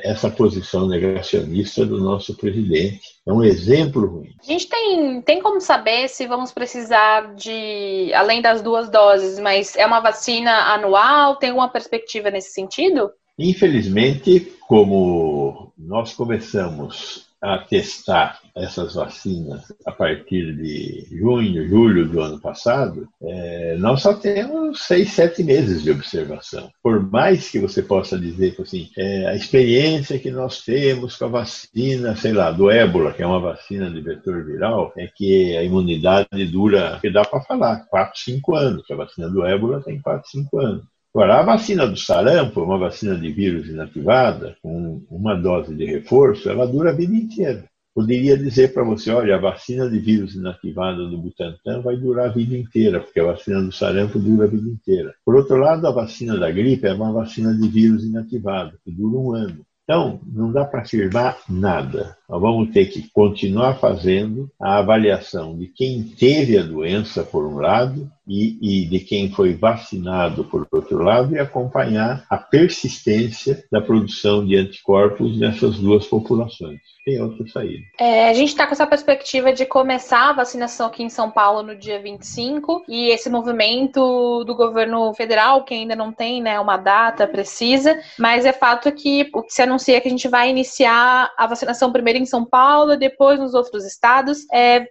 essa 0.02 0.30
posição 0.30 0.88
negacionista 0.88 1.86
do 1.86 1.98
nosso 2.00 2.36
presidente. 2.36 3.00
É 3.26 3.32
um 3.32 3.42
exemplo 3.42 4.06
ruim. 4.06 4.34
A 4.42 4.46
gente 4.46 4.68
tem, 4.68 5.22
tem 5.22 5.40
como 5.40 5.60
saber 5.60 6.08
se 6.08 6.26
vamos 6.26 6.52
precisar 6.52 7.34
de, 7.34 8.12
além 8.14 8.42
das 8.42 8.62
duas 8.62 8.90
doses, 8.90 9.38
mas 9.38 9.76
é 9.76 9.86
uma 9.86 10.00
vacina 10.00 10.50
anual? 10.72 11.36
Tem 11.36 11.50
alguma 11.50 11.68
perspectiva 11.68 12.30
nesse 12.30 12.52
sentido? 12.52 13.10
Infelizmente, 13.38 14.52
como 14.66 15.72
nós 15.76 16.12
começamos 16.12 17.23
a 17.44 17.58
testar 17.58 18.40
essas 18.56 18.94
vacinas 18.94 19.70
a 19.84 19.92
partir 19.92 20.56
de 20.56 21.06
junho, 21.10 21.68
julho 21.68 22.08
do 22.08 22.20
ano 22.20 22.40
passado, 22.40 23.06
é, 23.22 23.76
nós 23.78 24.00
só 24.00 24.14
temos 24.14 24.80
seis, 24.86 25.12
sete 25.12 25.42
meses 25.42 25.82
de 25.82 25.90
observação. 25.90 26.70
Por 26.82 27.02
mais 27.10 27.50
que 27.50 27.58
você 27.58 27.82
possa 27.82 28.18
dizer 28.18 28.56
assim, 28.58 28.88
é, 28.96 29.26
a 29.26 29.34
experiência 29.34 30.18
que 30.18 30.30
nós 30.30 30.62
temos 30.62 31.16
com 31.16 31.26
a 31.26 31.28
vacina, 31.28 32.16
sei 32.16 32.32
lá, 32.32 32.50
do 32.50 32.70
ébola, 32.70 33.12
que 33.12 33.22
é 33.22 33.26
uma 33.26 33.40
vacina 33.40 33.90
de 33.90 34.00
vetor 34.00 34.44
viral, 34.44 34.92
é 34.96 35.06
que 35.06 35.56
a 35.56 35.62
imunidade 35.62 36.46
dura, 36.46 36.98
que 37.00 37.10
dá 37.10 37.24
para 37.24 37.42
falar, 37.42 37.86
quatro, 37.90 38.18
cinco 38.18 38.54
anos. 38.54 38.90
A 38.90 38.94
vacina 38.94 39.28
do 39.28 39.44
ébola 39.44 39.82
tem 39.82 40.00
quatro, 40.00 40.30
cinco 40.30 40.58
anos. 40.60 40.93
Agora, 41.14 41.38
a 41.38 41.42
vacina 41.44 41.86
do 41.86 41.96
sarampo, 41.96 42.60
uma 42.60 42.76
vacina 42.76 43.14
de 43.14 43.30
vírus 43.30 43.68
inativada, 43.68 44.56
com 44.60 45.00
uma 45.08 45.36
dose 45.36 45.72
de 45.72 45.84
reforço, 45.84 46.50
ela 46.50 46.66
dura 46.66 46.90
a 46.90 46.92
vida 46.92 47.14
inteira. 47.14 47.64
Poderia 47.94 48.36
dizer 48.36 48.74
para 48.74 48.82
você, 48.82 49.12
olha, 49.12 49.36
a 49.36 49.40
vacina 49.40 49.88
de 49.88 50.00
vírus 50.00 50.34
inativada 50.34 51.06
do 51.06 51.16
Butantan 51.16 51.82
vai 51.82 51.96
durar 51.96 52.30
a 52.30 52.32
vida 52.32 52.56
inteira, 52.56 52.98
porque 52.98 53.20
a 53.20 53.26
vacina 53.26 53.62
do 53.62 53.70
sarampo 53.70 54.18
dura 54.18 54.46
a 54.46 54.48
vida 54.48 54.68
inteira. 54.68 55.14
Por 55.24 55.36
outro 55.36 55.56
lado, 55.56 55.86
a 55.86 55.92
vacina 55.92 56.36
da 56.36 56.50
gripe 56.50 56.88
é 56.88 56.92
uma 56.92 57.12
vacina 57.12 57.54
de 57.54 57.68
vírus 57.68 58.02
inativado, 58.02 58.76
que 58.84 58.90
dura 58.90 59.16
um 59.16 59.32
ano. 59.32 59.64
Então, 59.84 60.20
não 60.26 60.50
dá 60.50 60.64
para 60.64 60.80
afirmar 60.80 61.38
nada. 61.48 62.16
Nós 62.28 62.40
vamos 62.40 62.70
ter 62.72 62.86
que 62.86 63.08
continuar 63.12 63.78
fazendo 63.78 64.50
a 64.60 64.78
avaliação 64.78 65.56
de 65.56 65.66
quem 65.66 66.02
teve 66.02 66.58
a 66.58 66.62
doença, 66.62 67.22
por 67.22 67.46
um 67.46 67.56
lado, 67.56 68.10
e, 68.26 68.56
e, 68.60 68.86
de 68.86 69.00
quem 69.00 69.30
foi 69.30 69.54
vacinado, 69.54 70.44
por 70.44 70.66
outro 70.72 71.02
lado, 71.02 71.34
e 71.34 71.38
acompanhar 71.38 72.24
a 72.30 72.38
persistência 72.38 73.64
da 73.70 73.80
produção 73.80 74.44
de 74.44 74.56
anticorpos 74.56 75.38
nessas 75.38 75.78
duas 75.78 76.06
populações. 76.06 76.80
Tem 77.04 77.20
outra 77.20 77.46
saída. 77.48 77.84
É, 78.00 78.30
a 78.30 78.32
gente 78.32 78.48
está 78.48 78.66
com 78.66 78.72
essa 78.72 78.86
perspectiva 78.86 79.52
de 79.52 79.66
começar 79.66 80.30
a 80.30 80.32
vacinação 80.32 80.86
aqui 80.86 81.02
em 81.02 81.10
São 81.10 81.30
Paulo 81.30 81.62
no 81.62 81.76
dia 81.76 82.00
25, 82.00 82.84
e 82.88 83.10
esse 83.10 83.28
movimento 83.28 84.42
do 84.44 84.54
governo 84.54 85.12
federal, 85.12 85.64
que 85.64 85.74
ainda 85.74 85.94
não 85.94 86.10
tem 86.10 86.42
né, 86.42 86.58
uma 86.58 86.78
data 86.78 87.26
precisa, 87.26 88.00
mas 88.18 88.46
é 88.46 88.54
fato 88.54 88.90
que 88.90 89.28
o 89.34 89.42
que 89.42 89.52
se 89.52 89.60
anuncia 89.60 89.98
é 89.98 90.00
que 90.00 90.08
a 90.08 90.10
gente 90.10 90.28
vai 90.28 90.48
iniciar 90.48 91.30
a 91.36 91.46
vacinação 91.46 91.92
primeiro 91.92 92.13
em 92.16 92.26
São 92.26 92.44
Paulo, 92.44 92.96
depois 92.96 93.38
nos 93.38 93.54
outros 93.54 93.84
estados. 93.84 94.46
É, 94.52 94.86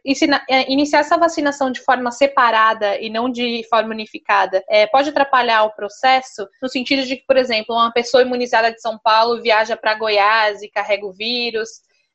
é, 0.49 0.71
iniciar 0.71 0.99
essa 0.99 1.17
vacinação 1.17 1.71
de 1.71 1.81
forma 1.81 2.11
separada 2.11 2.99
e 2.99 3.09
não 3.09 3.29
de 3.29 3.65
forma 3.69 3.93
unificada, 3.93 4.63
é, 4.69 4.87
pode 4.87 5.09
atrapalhar 5.09 5.63
o 5.63 5.75
processo, 5.75 6.47
no 6.61 6.69
sentido 6.69 7.03
de 7.03 7.17
que, 7.17 7.25
por 7.25 7.37
exemplo, 7.37 7.75
uma 7.75 7.91
pessoa 7.91 8.23
imunizada 8.23 8.71
de 8.71 8.81
São 8.81 8.97
Paulo 8.97 9.41
viaja 9.41 9.75
para 9.77 9.95
Goiás 9.95 10.61
e 10.61 10.69
carrega 10.69 11.05
o 11.05 11.13
vírus, 11.13 11.69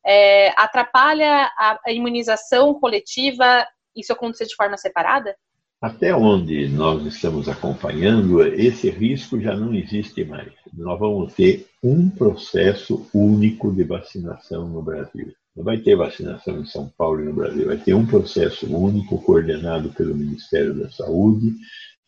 é, 0.06 0.52
atrapalha 0.56 1.50
a, 1.56 1.78
a 1.86 1.92
imunização 1.92 2.74
coletiva 2.74 3.66
isso 3.98 4.12
acontecer 4.12 4.46
de 4.46 4.54
forma 4.54 4.76
separada? 4.76 5.36
Até 5.80 6.12
onde 6.12 6.68
nós 6.68 7.06
estamos 7.06 7.48
acompanhando, 7.48 8.42
esse 8.42 8.90
risco 8.90 9.40
já 9.40 9.56
não 9.56 9.72
existe 9.72 10.24
mais. 10.24 10.52
Nós 10.76 10.98
vamos 10.98 11.34
ter 11.34 11.68
um 11.80 12.10
processo 12.10 13.08
único 13.14 13.72
de 13.72 13.84
vacinação 13.84 14.68
no 14.68 14.82
Brasil. 14.82 15.32
Não 15.56 15.62
vai 15.62 15.78
ter 15.78 15.94
vacinação 15.94 16.60
em 16.60 16.66
São 16.66 16.92
Paulo 16.98 17.20
e 17.20 17.26
no 17.26 17.32
Brasil, 17.32 17.66
vai 17.66 17.76
ter 17.76 17.94
um 17.94 18.04
processo 18.04 18.66
único 18.76 19.22
coordenado 19.22 19.90
pelo 19.90 20.16
Ministério 20.16 20.74
da 20.74 20.90
Saúde, 20.90 21.54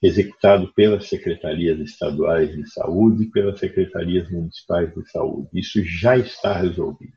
executado 0.03 0.73
pelas 0.75 1.09
secretarias 1.09 1.79
estaduais 1.79 2.51
de 2.53 2.69
saúde 2.73 3.23
e 3.25 3.31
pelas 3.31 3.61
secretarias 3.61 4.29
municipais 4.29 4.93
de 4.93 5.09
saúde. 5.09 5.49
Isso 5.55 5.81
já 5.85 6.17
está 6.17 6.55
resolvido. 6.55 7.13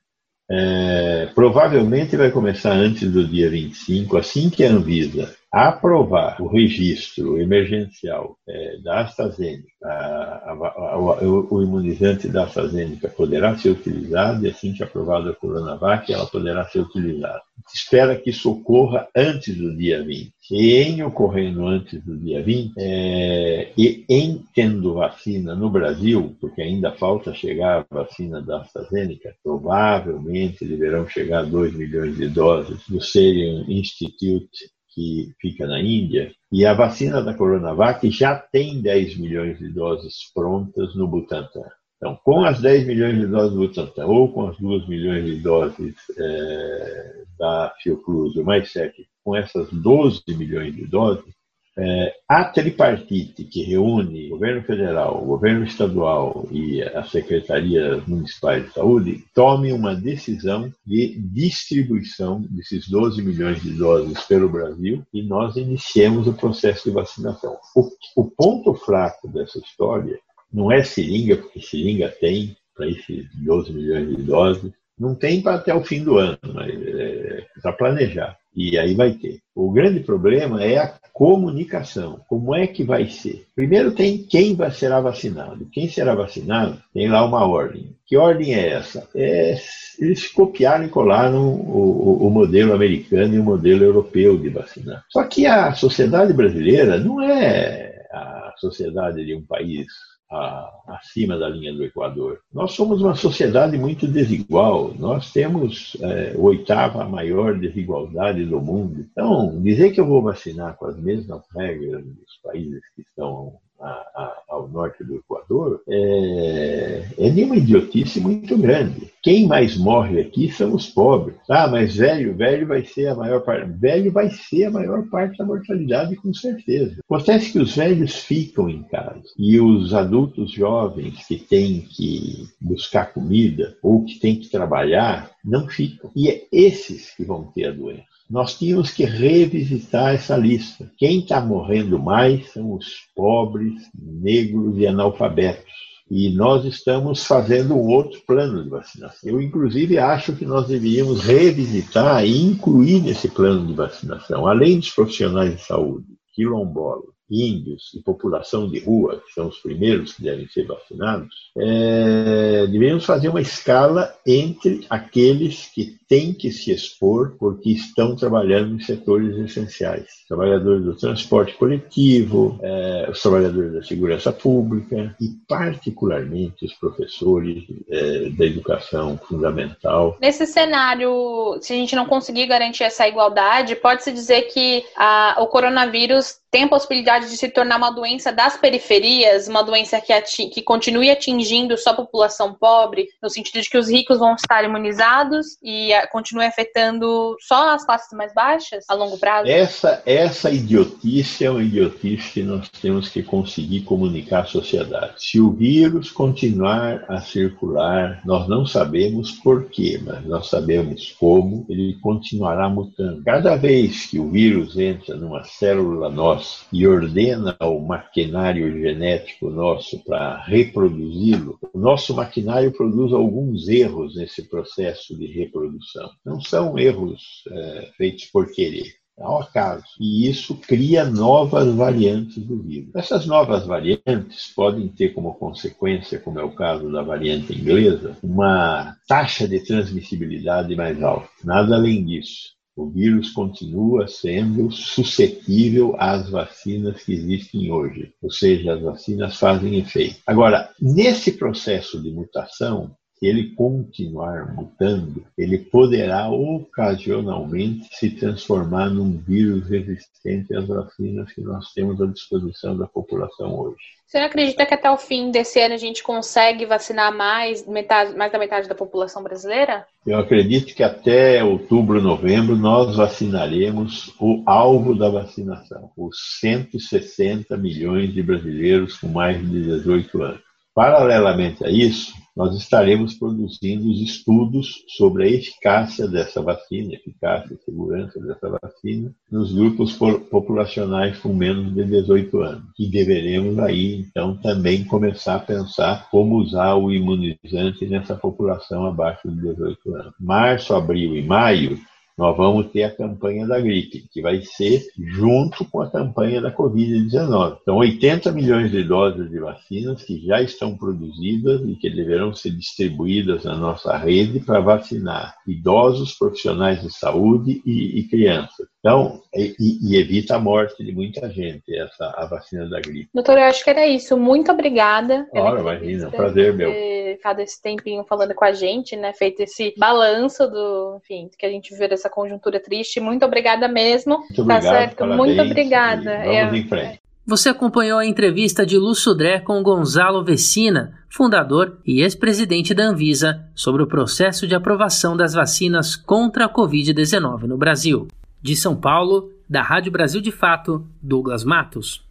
É, 0.51 1.31
provavelmente 1.33 2.15
vai 2.15 2.29
começar 2.29 2.73
antes 2.73 3.09
do 3.11 3.27
dia 3.27 3.49
25, 3.49 4.17
assim 4.17 4.51
que 4.51 4.63
a 4.63 4.69
Anvisa 4.69 5.35
aprovar 5.53 6.41
o 6.41 6.47
registro 6.47 7.39
emergencial 7.39 8.35
é, 8.49 8.77
da 8.79 9.01
AstraZeneca, 9.01 9.67
a, 9.83 9.87
a, 9.87 10.51
a, 10.51 10.97
o, 10.97 11.47
o, 11.53 11.61
imunizante 11.61 12.27
da 12.27 12.45
AstraZeneca 12.45 13.07
poderá 13.09 13.55
ser 13.55 13.69
utilizado 13.69 14.43
e 14.43 14.49
assim 14.49 14.73
que 14.73 14.81
aprovada 14.81 15.29
a 15.29 15.35
Coronavac, 15.35 16.11
ela 16.11 16.25
poderá 16.25 16.65
ser 16.65 16.79
utilizada. 16.79 17.39
Espera 17.71 18.15
que 18.15 18.31
isso 18.31 18.51
ocorra 18.51 19.07
antes 19.15 19.55
do 19.55 19.77
dia 19.77 20.03
20. 20.03 20.33
E 20.49 20.75
em 20.75 21.03
ocorrendo 21.03 21.67
antes 21.67 22.03
do 22.03 22.17
dia 22.17 22.41
20, 22.41 22.73
é, 22.79 23.71
e 23.77 24.03
em 24.09 24.43
tendo 24.55 24.95
vacina 24.95 25.53
no 25.55 25.69
Brasil, 25.69 26.35
porque 26.41 26.63
ainda 26.63 26.91
falta 26.93 27.31
chegar 27.31 27.85
a 27.91 27.95
vacina 27.95 28.41
da 28.41 28.61
AstraZeneca, 28.61 29.35
provavelmente 29.43 30.65
deverão 30.65 31.07
chegar 31.07 31.43
2 31.45 31.75
milhões 31.75 32.17
de 32.17 32.27
doses 32.27 32.79
do 32.87 32.99
Serum 32.99 33.65
Institute 33.67 34.72
que 34.93 35.33
fica 35.39 35.65
na 35.65 35.81
Índia, 35.81 36.31
e 36.51 36.65
a 36.65 36.73
vacina 36.73 37.21
da 37.21 37.33
Coronavac 37.33 38.09
já 38.11 38.35
tem 38.35 38.81
10 38.81 39.17
milhões 39.17 39.57
de 39.57 39.69
doses 39.69 40.31
prontas 40.33 40.95
no 40.95 41.07
Butantan. 41.07 41.69
Então, 41.97 42.19
com 42.23 42.43
as 42.43 42.61
10 42.61 42.85
milhões 42.85 43.17
de 43.17 43.27
doses 43.27 43.53
do 43.53 43.67
Butantan 43.67 44.05
ou 44.07 44.31
com 44.31 44.47
as 44.47 44.57
2 44.57 44.87
milhões 44.87 45.25
de 45.25 45.35
doses 45.37 45.95
é, 46.17 47.23
da 47.39 47.73
Fiocruz, 47.81 48.35
mais 48.35 48.71
7, 48.71 49.07
com 49.23 49.35
essas 49.35 49.71
12 49.71 50.21
milhões 50.37 50.75
de 50.75 50.85
doses, 50.85 51.33
é, 51.75 52.13
a 52.29 52.45
tripartite 52.45 53.43
que 53.45 53.63
reúne 53.63 54.27
o 54.27 54.31
governo 54.31 54.61
federal, 54.63 55.23
o 55.23 55.25
governo 55.25 55.65
estadual 55.65 56.47
e 56.51 56.83
as 56.83 57.09
secretarias 57.09 58.05
municipais 58.05 58.65
de 58.65 58.73
saúde 58.73 59.23
tome 59.33 59.73
uma 59.73 59.95
decisão 59.95 60.71
de 60.85 61.19
distribuição 61.19 62.41
desses 62.49 62.87
12 62.87 63.21
milhões 63.23 63.61
de 63.61 63.71
doses 63.71 64.21
pelo 64.25 64.49
Brasil 64.49 65.03
e 65.11 65.23
nós 65.23 65.55
iniciemos 65.55 66.27
o 66.27 66.33
processo 66.33 66.85
de 66.85 66.95
vacinação. 66.95 67.57
O, 67.75 67.89
o 68.15 68.29
ponto 68.29 68.73
fraco 68.75 69.27
dessa 69.27 69.57
história 69.57 70.19
não 70.51 70.71
é 70.71 70.83
seringa, 70.83 71.37
porque 71.37 71.59
seringa 71.59 72.09
tem 72.09 72.55
para 72.75 72.87
esses 72.87 73.27
12 73.33 73.73
milhões 73.73 74.15
de 74.15 74.23
doses, 74.23 74.71
não 74.99 75.15
tem 75.15 75.41
para 75.41 75.55
até 75.55 75.73
o 75.73 75.83
fim 75.83 76.03
do 76.03 76.17
ano, 76.17 76.37
mas 76.53 76.69
é, 76.69 77.45
para 77.61 77.73
planejar. 77.73 78.37
E 78.55 78.77
aí 78.77 78.93
vai 78.93 79.13
ter. 79.13 79.39
O 79.55 79.71
grande 79.71 79.99
problema 79.99 80.63
é 80.63 80.77
a 80.77 80.93
comunicação. 81.11 82.19
Como 82.27 82.55
é 82.55 82.67
que 82.67 82.83
vai 82.83 83.09
ser? 83.09 83.47
Primeiro 83.55 83.91
tem 83.93 84.19
quem 84.19 84.55
vai 84.55 84.69
será 84.71 85.01
vacinado. 85.01 85.67
Quem 85.71 85.89
será 85.89 86.13
vacinado 86.13 86.77
tem 86.93 87.09
lá 87.09 87.25
uma 87.25 87.47
ordem. 87.47 87.95
Que 88.05 88.15
ordem 88.15 88.53
é 88.53 88.73
essa? 88.73 89.07
É, 89.15 89.57
eles 89.99 90.27
copiaram 90.27 90.85
e 90.85 90.89
colaram 90.89 91.55
o, 91.55 92.21
o, 92.23 92.27
o 92.27 92.29
modelo 92.29 92.73
americano 92.73 93.33
e 93.33 93.39
o 93.39 93.43
modelo 93.43 93.83
europeu 93.83 94.37
de 94.37 94.49
vacinar. 94.49 95.03
Só 95.09 95.23
que 95.23 95.47
a 95.47 95.73
sociedade 95.73 96.33
brasileira 96.33 96.99
não 96.99 97.21
é 97.21 98.05
a 98.11 98.53
sociedade 98.57 99.25
de 99.25 99.35
um 99.35 99.41
país 99.43 99.87
a, 100.31 100.69
acima 100.87 101.37
da 101.37 101.47
linha 101.47 101.73
do 101.73 101.83
Equador. 101.83 102.39
Nós 102.51 102.71
somos 102.71 103.01
uma 103.01 103.15
sociedade 103.15 103.77
muito 103.77 104.07
desigual. 104.07 104.93
Nós 104.97 105.31
temos 105.31 105.95
é, 106.01 106.33
a 106.35 106.39
oitava 106.39 107.07
maior 107.07 107.57
desigualdade 107.57 108.45
do 108.45 108.59
mundo. 108.59 109.05
Então, 109.11 109.61
dizer 109.61 109.91
que 109.91 109.99
eu 109.99 110.07
vou 110.07 110.21
vacinar 110.21 110.75
com 110.75 110.85
as 110.85 110.97
mesmas 110.97 111.43
regras 111.55 112.03
dos 112.03 112.37
países 112.43 112.81
que 112.95 113.01
estão 113.01 113.53
a, 113.79 113.87
a, 113.87 114.43
ao 114.49 114.67
norte 114.67 115.03
do 115.03 115.15
Equador 115.15 115.81
é, 115.87 117.05
é 117.17 117.29
de 117.29 117.43
uma 117.43 117.57
idiotice 117.57 118.19
muito 118.19 118.57
grande. 118.57 119.11
Quem 119.21 119.47
mais 119.47 119.77
morre 119.77 120.21
aqui 120.21 120.51
são 120.51 120.73
os 120.73 120.87
pobres. 120.87 121.37
Ah, 121.49 121.67
mas 121.67 121.95
velho, 121.95 122.35
velho 122.35 122.67
vai 122.67 122.83
ser 122.83 123.07
a 123.07 123.15
maior 123.15 123.41
parte. 123.41 123.71
Velho 123.71 124.11
vai 124.11 124.29
ser 124.29 124.65
a 124.65 124.71
maior 124.71 125.03
parte 125.09 125.37
da 125.37 125.45
mortalidade, 125.45 126.15
com 126.15 126.33
certeza. 126.33 126.97
Acontece 127.09 127.51
que 127.51 127.59
os 127.59 127.75
velhos 127.75 128.15
ficam 128.17 128.69
em 128.69 128.83
casa 128.83 129.23
e 129.37 129.59
os 129.59 129.93
adultos 129.93 130.51
jovens 130.51 131.25
que 131.27 131.37
têm 131.37 131.81
que 131.81 132.47
buscar 132.59 133.13
comida 133.13 133.77
ou 133.81 134.03
que 134.03 134.19
têm 134.19 134.39
que 134.39 134.49
trabalhar 134.49 135.31
não 135.43 135.67
ficam. 135.67 136.11
E 136.15 136.29
é 136.29 136.45
esses 136.51 137.15
que 137.15 137.23
vão 137.23 137.43
ter 137.45 137.67
a 137.67 137.71
doença 137.71 138.12
nós 138.33 138.57
tínhamos 138.57 138.89
que 138.89 139.05
revisitar 139.05 140.15
essa 140.15 140.35
lista. 140.35 140.91
Quem 140.97 141.19
está 141.19 141.39
morrendo 141.39 141.99
mais 141.99 142.51
são 142.51 142.73
os 142.73 142.87
pobres, 143.15 143.75
negros 143.95 144.75
e 144.79 144.87
analfabetos. 144.87 145.71
E 146.09 146.31
nós 146.31 146.65
estamos 146.65 147.27
fazendo 147.27 147.75
um 147.75 147.85
outro 147.85 148.19
plano 148.25 148.63
de 148.63 148.71
vacinação. 148.71 149.29
Eu, 149.29 149.39
inclusive, 149.39 149.99
acho 149.99 150.33
que 150.33 150.47
nós 150.47 150.67
deveríamos 150.67 151.21
revisitar 151.21 152.25
e 152.25 152.41
incluir 152.41 153.03
nesse 153.03 153.29
plano 153.29 153.67
de 153.67 153.73
vacinação, 153.75 154.47
além 154.47 154.79
dos 154.79 154.89
profissionais 154.89 155.55
de 155.55 155.61
saúde, 155.61 156.07
quilombolas, 156.33 157.12
índios 157.29 157.91
e 157.95 158.01
população 158.01 158.69
de 158.69 158.79
rua, 158.79 159.21
que 159.25 159.33
são 159.33 159.47
os 159.47 159.57
primeiros 159.57 160.13
que 160.13 160.23
devem 160.23 160.47
ser 160.47 160.65
vacinados, 160.65 161.51
é, 161.57 162.67
devemos 162.67 163.05
fazer 163.05 163.29
uma 163.29 163.41
escala 163.41 164.13
entre 164.25 164.85
aqueles 164.89 165.71
que 165.73 165.97
têm 166.07 166.33
que 166.33 166.51
se 166.51 166.71
expor 166.71 167.35
porque 167.39 167.71
estão 167.71 168.15
trabalhando 168.15 168.75
em 168.75 168.79
setores 168.79 169.35
essenciais. 169.37 170.07
Trabalhadores 170.27 170.83
do 170.85 170.95
transporte 170.95 171.53
coletivo, 171.55 172.59
é, 172.61 173.09
os 173.09 173.21
trabalhadores 173.21 173.73
da 173.73 173.83
segurança 173.83 174.31
pública 174.31 175.15
e, 175.19 175.29
particularmente, 175.47 176.65
os 176.65 176.73
professores 176.73 177.63
é, 177.89 178.29
da 178.29 178.45
educação 178.45 179.17
fundamental. 179.17 180.17
Nesse 180.21 180.45
cenário, 180.45 181.57
se 181.61 181.73
a 181.73 181.75
gente 181.75 181.95
não 181.95 182.05
conseguir 182.05 182.45
garantir 182.45 182.83
essa 182.83 183.07
igualdade, 183.07 183.75
pode-se 183.75 184.11
dizer 184.11 184.43
que 184.43 184.83
a, 184.95 185.37
o 185.39 185.47
coronavírus 185.47 186.42
tem 186.53 186.65
a 186.65 186.67
possibilidade 186.67 187.31
de 187.31 187.35
se 187.35 187.49
tornar 187.49 187.77
uma 187.77 187.89
doença 187.89 188.31
das 188.31 188.55
periferias, 188.55 189.47
uma 189.47 189.63
doença 189.63 189.99
que, 189.99 190.13
que 190.49 190.61
continue 190.61 191.09
atingindo 191.09 191.75
só 191.79 191.89
a 191.89 191.95
população 191.95 192.53
pobre, 192.53 193.07
no 193.19 193.27
sentido 193.27 193.59
de 193.59 193.67
que 193.67 193.77
os 193.77 193.89
ricos 193.89 194.19
vão 194.19 194.35
estar 194.35 194.63
imunizados 194.63 195.57
e 195.63 195.91
a, 195.91 196.05
continue 196.05 196.45
afetando 196.45 197.35
só 197.39 197.73
as 197.73 197.83
classes 197.83 198.15
mais 198.15 198.31
baixas 198.35 198.85
a 198.87 198.93
longo 198.93 199.17
prazo? 199.17 199.49
Essa, 199.49 200.03
essa 200.05 200.51
idiotice 200.51 201.43
é 201.43 201.49
uma 201.49 201.63
idiotice 201.63 202.33
que 202.33 202.43
nós 202.43 202.69
temos 202.69 203.09
que 203.09 203.23
conseguir 203.23 203.81
comunicar 203.81 204.41
à 204.41 204.45
sociedade. 204.45 205.13
Se 205.17 205.41
o 205.41 205.49
vírus 205.49 206.11
continuar 206.11 207.03
a 207.09 207.19
circular, 207.19 208.21
nós 208.23 208.47
não 208.47 208.63
sabemos 208.63 209.31
por 209.31 209.71
quê, 209.71 209.99
mas 210.05 210.23
nós 210.25 210.49
sabemos 210.49 211.15
como 211.19 211.65
ele 211.67 211.97
continuará 211.99 212.69
mutando. 212.69 213.23
Cada 213.23 213.55
vez 213.55 214.05
que 214.05 214.19
o 214.19 214.29
vírus 214.29 214.77
entra 214.77 215.15
numa 215.15 215.43
célula 215.45 216.11
nossa, 216.11 216.42
e 216.71 216.87
ordena 216.87 217.55
o 217.61 217.79
maquinário 217.79 218.71
genético 218.81 219.49
nosso 219.49 220.03
para 220.03 220.43
reproduzi-lo, 220.43 221.57
o 221.73 221.79
nosso 221.79 222.15
maquinário 222.15 222.71
produz 222.71 223.13
alguns 223.13 223.67
erros 223.67 224.15
nesse 224.15 224.43
processo 224.49 225.17
de 225.17 225.27
reprodução. 225.27 226.09
Não 226.25 226.41
são 226.41 226.77
erros 226.77 227.43
é, 227.49 227.89
feitos 227.97 228.25
por 228.25 228.51
querer 228.51 229.03
ao 229.17 229.41
acaso. 229.41 229.85
E 229.99 230.27
isso 230.27 230.55
cria 230.55 231.05
novas 231.05 231.73
variantes 231.75 232.43
do 232.43 232.61
vírus. 232.61 232.95
Essas 232.95 233.25
novas 233.25 233.65
variantes 233.65 234.51
podem 234.55 234.87
ter 234.87 235.13
como 235.13 235.33
consequência, 235.35 236.19
como 236.19 236.39
é 236.39 236.43
o 236.43 236.55
caso 236.55 236.91
da 236.91 237.01
variante 237.01 237.53
inglesa, 237.53 238.17
uma 238.23 238.95
taxa 239.07 239.47
de 239.47 239.59
transmissibilidade 239.59 240.75
mais 240.75 241.01
alta. 241.01 241.29
Nada 241.43 241.75
além 241.75 242.03
disso. 242.03 242.52
O 242.75 242.89
vírus 242.89 243.29
continua 243.29 244.07
sendo 244.07 244.71
suscetível 244.71 245.95
às 245.99 246.29
vacinas 246.29 247.03
que 247.03 247.13
existem 247.13 247.71
hoje, 247.71 248.11
ou 248.21 248.31
seja, 248.31 248.73
as 248.73 248.81
vacinas 248.81 249.37
fazem 249.37 249.77
efeito. 249.77 250.19
Agora, 250.25 250.73
nesse 250.81 251.33
processo 251.33 252.01
de 252.01 252.09
mutação, 252.09 252.95
se 253.23 253.27
ele 253.27 253.55
continuar 253.55 254.53
mutando, 254.53 255.23
ele 255.37 255.57
poderá 255.57 256.29
ocasionalmente 256.29 257.87
se 257.93 258.09
transformar 258.09 258.89
num 258.89 259.17
vírus 259.17 259.69
resistente 259.69 260.53
às 260.53 260.67
vacinas 260.67 261.31
que 261.31 261.39
nós 261.39 261.71
temos 261.71 262.01
à 262.01 262.05
disposição 262.05 262.77
da 262.77 262.85
população 262.85 263.57
hoje. 263.57 263.77
Você 264.05 264.17
acredita 264.17 264.65
que 264.65 264.73
até 264.73 264.91
o 264.91 264.97
fim 264.97 265.31
desse 265.31 265.61
ano 265.61 265.73
a 265.73 265.77
gente 265.77 266.03
consegue 266.03 266.65
vacinar 266.65 267.15
mais, 267.15 267.65
metade, 267.65 268.13
mais 268.13 268.29
da 268.29 268.37
metade 268.37 268.67
da 268.67 268.75
população 268.75 269.23
brasileira? 269.23 269.87
Eu 270.05 270.19
acredito 270.19 270.75
que 270.75 270.83
até 270.83 271.41
outubro, 271.41 272.01
novembro, 272.01 272.57
nós 272.57 272.97
vacinaremos 272.97 274.13
o 274.19 274.43
alvo 274.45 274.93
da 274.93 275.09
vacinação, 275.09 275.89
os 275.95 276.17
160 276.41 277.55
milhões 277.55 278.13
de 278.13 278.21
brasileiros 278.21 278.97
com 278.97 279.07
mais 279.07 279.39
de 279.39 279.63
18 279.63 280.21
anos. 280.21 280.41
Paralelamente 280.75 281.63
a 281.63 281.69
isso, 281.69 282.11
nós 282.35 282.55
estaremos 282.57 283.13
produzindo 283.13 283.89
os 283.89 284.01
estudos 284.01 284.83
sobre 284.87 285.23
a 285.23 285.27
eficácia 285.31 286.07
dessa 286.07 286.41
vacina, 286.41 286.93
eficácia 286.93 287.53
e 287.53 287.63
segurança 287.63 288.19
dessa 288.19 288.49
vacina 288.49 289.13
nos 289.31 289.53
grupos 289.53 289.93
populacionais 289.93 291.17
com 291.19 291.33
menos 291.33 291.73
de 291.73 291.83
18 291.83 292.41
anos. 292.41 292.63
E 292.79 292.89
deveremos 292.89 293.59
aí, 293.59 294.01
então, 294.01 294.35
também 294.37 294.83
começar 294.83 295.35
a 295.35 295.39
pensar 295.39 296.09
como 296.09 296.37
usar 296.37 296.75
o 296.75 296.91
imunizante 296.91 297.85
nessa 297.85 298.15
população 298.15 298.85
abaixo 298.85 299.29
de 299.29 299.39
18 299.39 299.95
anos. 299.95 300.13
Março, 300.19 300.73
abril 300.73 301.15
e 301.15 301.21
maio 301.21 301.79
nós 302.17 302.37
vamos 302.37 302.71
ter 302.71 302.83
a 302.83 302.95
campanha 302.95 303.47
da 303.47 303.59
gripe, 303.59 304.05
que 304.11 304.21
vai 304.21 304.41
ser 304.41 304.85
junto 304.97 305.65
com 305.65 305.81
a 305.81 305.89
campanha 305.89 306.41
da 306.41 306.51
Covid-19. 306.51 307.57
Então, 307.61 307.77
80 307.77 308.31
milhões 308.31 308.71
de 308.71 308.83
doses 308.83 309.29
de 309.29 309.39
vacinas 309.39 310.03
que 310.03 310.23
já 310.25 310.41
estão 310.41 310.77
produzidas 310.77 311.61
e 311.67 311.75
que 311.75 311.89
deverão 311.89 312.33
ser 312.33 312.51
distribuídas 312.51 313.43
na 313.45 313.55
nossa 313.55 313.97
rede 313.97 314.39
para 314.39 314.59
vacinar 314.59 315.35
idosos, 315.47 316.13
profissionais 316.13 316.81
de 316.81 316.93
saúde 316.93 317.61
e, 317.65 317.99
e 317.99 318.03
crianças. 318.07 318.67
Então, 318.79 319.21
e, 319.33 319.55
e, 319.81 319.95
evita 319.97 320.35
a 320.35 320.39
morte 320.39 320.83
de 320.83 320.91
muita 320.91 321.29
gente, 321.29 321.73
essa 321.73 322.13
a 322.17 322.25
vacina 322.25 322.69
da 322.69 322.81
gripe. 322.81 323.09
Doutor, 323.13 323.37
eu 323.37 323.45
acho 323.45 323.63
que 323.63 323.69
era 323.69 323.87
isso. 323.87 324.17
Muito 324.17 324.51
obrigada. 324.51 325.25
Ora, 325.33 325.61
imagina, 325.61 326.11
prazer 326.11 326.53
meu. 326.53 326.92
Ficado 327.23 327.39
esse 327.39 327.61
tempinho 327.61 328.03
falando 328.03 328.35
com 328.35 328.43
a 328.43 328.51
gente, 328.51 328.97
né? 328.97 329.13
Feito 329.13 329.39
esse 329.39 329.73
balanço 329.77 330.45
do, 330.45 330.99
enfim, 331.01 331.29
que 331.39 331.45
a 331.45 331.49
gente 331.49 331.73
viu 331.73 331.87
dessa 331.87 332.09
conjuntura 332.09 332.59
triste. 332.59 332.99
Muito 332.99 333.23
obrigada 333.23 333.65
mesmo. 333.65 334.17
Muito 334.17 334.41
obrigado, 334.41 334.61
tá 334.61 334.69
certo? 334.69 334.97
Parabéns, 334.97 335.17
Muito 335.17 335.41
obrigada. 335.41 336.17
Vamos 336.17 336.53
é... 336.53 336.57
em 336.57 336.67
frente. 336.67 336.99
Você 337.25 337.47
acompanhou 337.47 337.97
a 337.97 338.05
entrevista 338.05 338.65
de 338.65 338.77
Lu 338.77 338.93
Sudré 338.93 339.39
com 339.39 339.63
Gonzalo 339.63 340.21
Vecina, 340.21 340.99
fundador 341.09 341.79
e 341.85 342.01
ex-presidente 342.01 342.73
da 342.73 342.83
Anvisa, 342.83 343.45
sobre 343.55 343.81
o 343.81 343.87
processo 343.87 344.45
de 344.45 344.53
aprovação 344.53 345.15
das 345.15 345.33
vacinas 345.33 345.95
contra 345.95 346.43
a 346.43 346.53
Covid-19 346.53 347.43
no 347.43 347.57
Brasil. 347.57 348.09
De 348.41 348.53
São 348.53 348.75
Paulo, 348.75 349.31
da 349.49 349.61
Rádio 349.61 349.93
Brasil 349.93 350.19
de 350.19 350.31
Fato, 350.33 350.85
Douglas 351.01 351.45
Matos. 351.45 352.02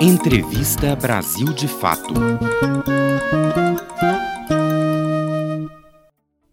Entrevista 0.00 0.94
Brasil 0.96 1.46
de 1.52 1.68
Fato. 1.68 2.12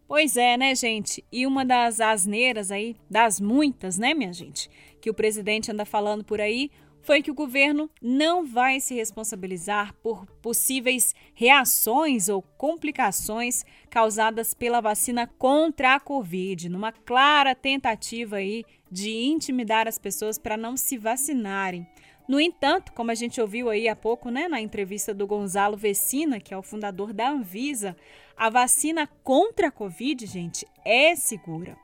Pois 0.07 0.37
é, 0.37 0.55
né, 0.55 0.75
gente? 0.75 1.23
E 1.31 1.47
uma 1.47 1.65
das 1.65 1.99
asneiras 1.99 2.71
aí, 2.71 2.95
das 3.09 3.41
muitas, 3.41 3.97
né, 3.97 4.13
minha 4.13 4.31
gente, 4.31 4.69
que 5.01 5.09
o 5.09 5.13
presidente 5.13 5.71
anda 5.71 5.85
falando 5.85 6.23
por 6.23 6.39
aí, 6.39 6.69
foi 7.01 7.21
que 7.21 7.31
o 7.31 7.35
governo 7.35 7.89
não 8.01 8.45
vai 8.45 8.79
se 8.79 8.93
responsabilizar 8.93 9.93
por 10.03 10.25
possíveis 10.41 11.15
reações 11.33 12.29
ou 12.29 12.41
complicações 12.41 13.65
causadas 13.89 14.53
pela 14.53 14.81
vacina 14.81 15.27
contra 15.27 15.95
a 15.95 15.99
Covid, 15.99 16.69
numa 16.69 16.91
clara 16.91 17.55
tentativa 17.55 18.37
aí 18.37 18.63
de 18.91 19.09
intimidar 19.09 19.87
as 19.87 19.97
pessoas 19.97 20.37
para 20.37 20.55
não 20.55 20.77
se 20.77 20.97
vacinarem. 20.97 21.87
No 22.31 22.39
entanto, 22.39 22.93
como 22.93 23.11
a 23.11 23.13
gente 23.13 23.41
ouviu 23.41 23.69
aí 23.69 23.89
há 23.89 23.95
pouco, 23.95 24.29
né, 24.29 24.47
na 24.47 24.61
entrevista 24.61 25.13
do 25.13 25.27
Gonzalo 25.27 25.75
Vecina, 25.75 26.39
que 26.39 26.53
é 26.53 26.57
o 26.57 26.63
fundador 26.63 27.11
da 27.11 27.29
Anvisa, 27.29 27.93
a 28.37 28.49
vacina 28.49 29.05
contra 29.21 29.67
a 29.67 29.71
Covid, 29.71 30.25
gente, 30.25 30.65
é 30.85 31.13
segura. 31.13 31.75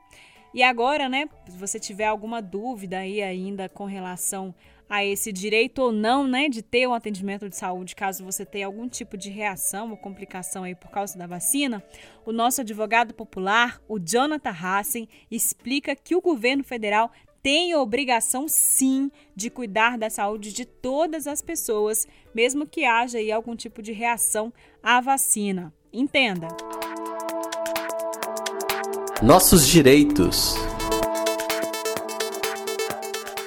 E 0.54 0.62
agora, 0.62 1.06
né, 1.06 1.28
se 1.46 1.58
você 1.58 1.78
tiver 1.78 2.06
alguma 2.06 2.40
dúvida 2.40 2.96
aí 2.96 3.20
ainda 3.20 3.68
com 3.68 3.84
relação 3.84 4.54
a 4.88 5.04
esse 5.04 5.30
direito 5.30 5.80
ou 5.82 5.92
não, 5.92 6.26
né, 6.26 6.48
de 6.48 6.62
ter 6.62 6.88
um 6.88 6.94
atendimento 6.94 7.46
de 7.46 7.54
saúde, 7.54 7.94
caso 7.94 8.24
você 8.24 8.46
tenha 8.46 8.64
algum 8.64 8.88
tipo 8.88 9.18
de 9.18 9.28
reação 9.28 9.90
ou 9.90 9.98
complicação 9.98 10.64
aí 10.64 10.74
por 10.74 10.90
causa 10.90 11.18
da 11.18 11.26
vacina, 11.26 11.84
o 12.24 12.32
nosso 12.32 12.62
advogado 12.62 13.12
popular, 13.12 13.82
o 13.86 13.98
Jonathan 13.98 14.56
Hassen, 14.58 15.08
explica 15.30 15.94
que 15.94 16.16
o 16.16 16.22
governo 16.22 16.64
federal 16.64 17.12
tem 17.50 17.74
obrigação 17.74 18.44
sim 18.46 19.10
de 19.34 19.48
cuidar 19.48 19.96
da 19.96 20.10
saúde 20.10 20.52
de 20.52 20.66
todas 20.66 21.26
as 21.26 21.40
pessoas, 21.40 22.06
mesmo 22.34 22.66
que 22.66 22.84
haja 22.84 23.16
aí 23.16 23.32
algum 23.32 23.56
tipo 23.56 23.80
de 23.80 23.90
reação 23.90 24.52
à 24.82 25.00
vacina. 25.00 25.72
Entenda. 25.90 26.48
Nossos 29.22 29.66
direitos. 29.66 30.56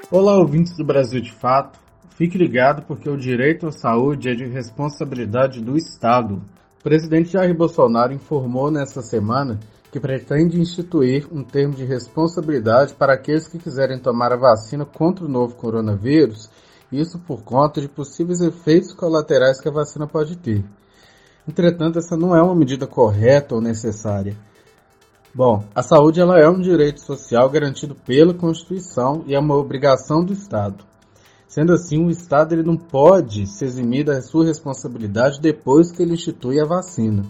Olá, 0.09 0.35
ouvintes 0.35 0.75
do 0.75 0.83
Brasil 0.83 1.21
de 1.21 1.31
Fato. 1.31 1.79
Fique 2.17 2.39
ligado 2.39 2.81
porque 2.87 3.07
o 3.07 3.15
direito 3.15 3.67
à 3.67 3.71
saúde 3.71 4.29
é 4.29 4.33
de 4.33 4.47
responsabilidade 4.47 5.61
do 5.61 5.77
Estado. 5.77 6.41
O 6.79 6.83
presidente 6.83 7.33
Jair 7.33 7.55
Bolsonaro 7.55 8.11
informou 8.11 8.71
nesta 8.71 9.03
semana 9.03 9.59
que 9.91 9.99
pretende 9.99 10.59
instituir 10.59 11.27
um 11.31 11.43
termo 11.43 11.73
de 11.73 11.83
responsabilidade 11.83 12.93
para 12.93 13.13
aqueles 13.13 13.47
que 13.47 13.59
quiserem 13.59 13.99
tomar 13.99 14.31
a 14.31 14.37
vacina 14.37 14.85
contra 14.85 15.25
o 15.25 15.29
novo 15.29 15.55
coronavírus, 15.55 16.49
isso 16.91 17.19
por 17.19 17.43
conta 17.43 17.81
de 17.81 17.89
possíveis 17.89 18.41
efeitos 18.41 18.93
colaterais 18.93 19.59
que 19.59 19.67
a 19.67 19.71
vacina 19.71 20.07
pode 20.07 20.37
ter. 20.37 20.63
Entretanto, 21.47 21.99
essa 21.99 22.15
não 22.15 22.35
é 22.35 22.41
uma 22.41 22.55
medida 22.55 22.87
correta 22.87 23.55
ou 23.55 23.61
necessária. 23.61 24.35
Bom, 25.33 25.63
a 25.73 25.81
saúde 25.81 26.19
ela 26.19 26.37
é 26.39 26.47
um 26.47 26.59
direito 26.59 27.01
social 27.01 27.49
garantido 27.49 27.95
pela 27.95 28.33
Constituição 28.33 29.23
e 29.25 29.33
é 29.33 29.39
uma 29.39 29.55
obrigação 29.55 30.23
do 30.23 30.33
Estado. 30.33 30.83
Sendo 31.47 31.73
assim, 31.73 32.05
o 32.05 32.09
Estado 32.09 32.53
ele 32.53 32.63
não 32.63 32.77
pode 32.77 33.45
se 33.47 33.65
eximir 33.65 34.05
da 34.05 34.21
sua 34.21 34.45
responsabilidade 34.45 35.41
depois 35.41 35.91
que 35.91 36.01
ele 36.01 36.13
institui 36.13 36.61
a 36.61 36.65
vacina. 36.65 37.23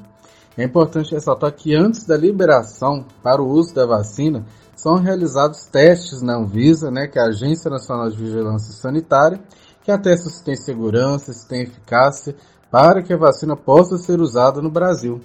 É 0.57 0.63
importante 0.63 1.13
ressaltar 1.13 1.53
que 1.53 1.75
antes 1.75 2.05
da 2.05 2.17
liberação 2.17 3.05
para 3.23 3.41
o 3.41 3.47
uso 3.47 3.73
da 3.73 3.85
vacina, 3.85 4.45
são 4.75 4.95
realizados 4.95 5.65
testes 5.65 6.21
na 6.21 6.37
Anvisa, 6.37 6.89
né, 6.89 7.07
que 7.07 7.19
é 7.19 7.21
a 7.21 7.27
Agência 7.27 7.69
Nacional 7.69 8.09
de 8.09 8.17
Vigilância 8.17 8.73
Sanitária, 8.73 9.39
que 9.83 9.91
atesta 9.91 10.29
se 10.29 10.43
tem 10.43 10.55
segurança, 10.55 11.31
se 11.33 11.47
tem 11.47 11.61
eficácia, 11.61 12.35
para 12.71 13.03
que 13.03 13.13
a 13.13 13.17
vacina 13.17 13.55
possa 13.55 13.97
ser 13.97 14.19
usada 14.19 14.61
no 14.61 14.71
Brasil 14.71 15.21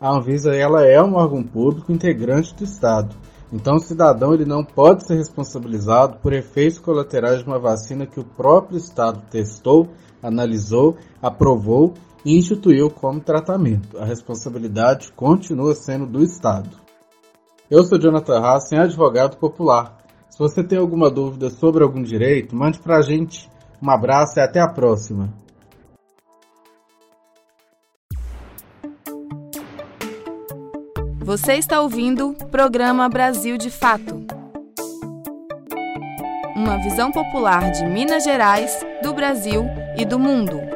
a 0.00 0.10
Anvisa 0.10 0.54
ela 0.54 0.84
é 0.84 1.02
um 1.02 1.14
órgão 1.14 1.42
público 1.42 1.90
integrante 1.90 2.54
do 2.54 2.64
Estado. 2.64 3.16
Então, 3.52 3.76
o 3.76 3.80
cidadão 3.80 4.34
ele 4.34 4.44
não 4.44 4.64
pode 4.64 5.06
ser 5.06 5.14
responsabilizado 5.14 6.18
por 6.18 6.32
efeitos 6.32 6.78
colaterais 6.78 7.40
de 7.40 7.46
uma 7.46 7.58
vacina 7.58 8.04
que 8.04 8.20
o 8.20 8.24
próprio 8.24 8.76
Estado 8.76 9.22
testou, 9.30 9.88
analisou, 10.22 10.96
aprovou 11.22 11.94
e 12.26 12.36
instituiu 12.36 12.90
como 12.90 13.20
tratamento. 13.20 13.96
A 13.98 14.04
responsabilidade 14.04 15.12
continua 15.12 15.76
sendo 15.76 16.06
do 16.06 16.24
Estado. 16.24 16.68
Eu 17.70 17.84
sou 17.84 18.00
Jonathan 18.00 18.40
Hassen, 18.40 18.80
advogado 18.80 19.36
popular. 19.36 19.96
Se 20.28 20.36
você 20.36 20.64
tem 20.64 20.76
alguma 20.76 21.08
dúvida 21.08 21.50
sobre 21.50 21.84
algum 21.84 22.02
direito, 22.02 22.56
mande 22.56 22.80
para 22.80 22.96
a 22.96 23.00
gente. 23.00 23.48
Um 23.80 23.88
abraço 23.88 24.40
e 24.40 24.42
até 24.42 24.60
a 24.60 24.68
próxima. 24.68 25.32
Você 31.20 31.52
está 31.52 31.80
ouvindo 31.80 32.30
o 32.30 32.46
programa 32.48 33.08
Brasil 33.08 33.56
de 33.56 33.70
Fato. 33.70 34.26
Uma 36.56 36.82
visão 36.82 37.12
popular 37.12 37.70
de 37.70 37.86
Minas 37.86 38.24
Gerais, 38.24 38.84
do 39.00 39.14
Brasil 39.14 39.64
e 39.96 40.04
do 40.04 40.18
mundo. 40.18 40.75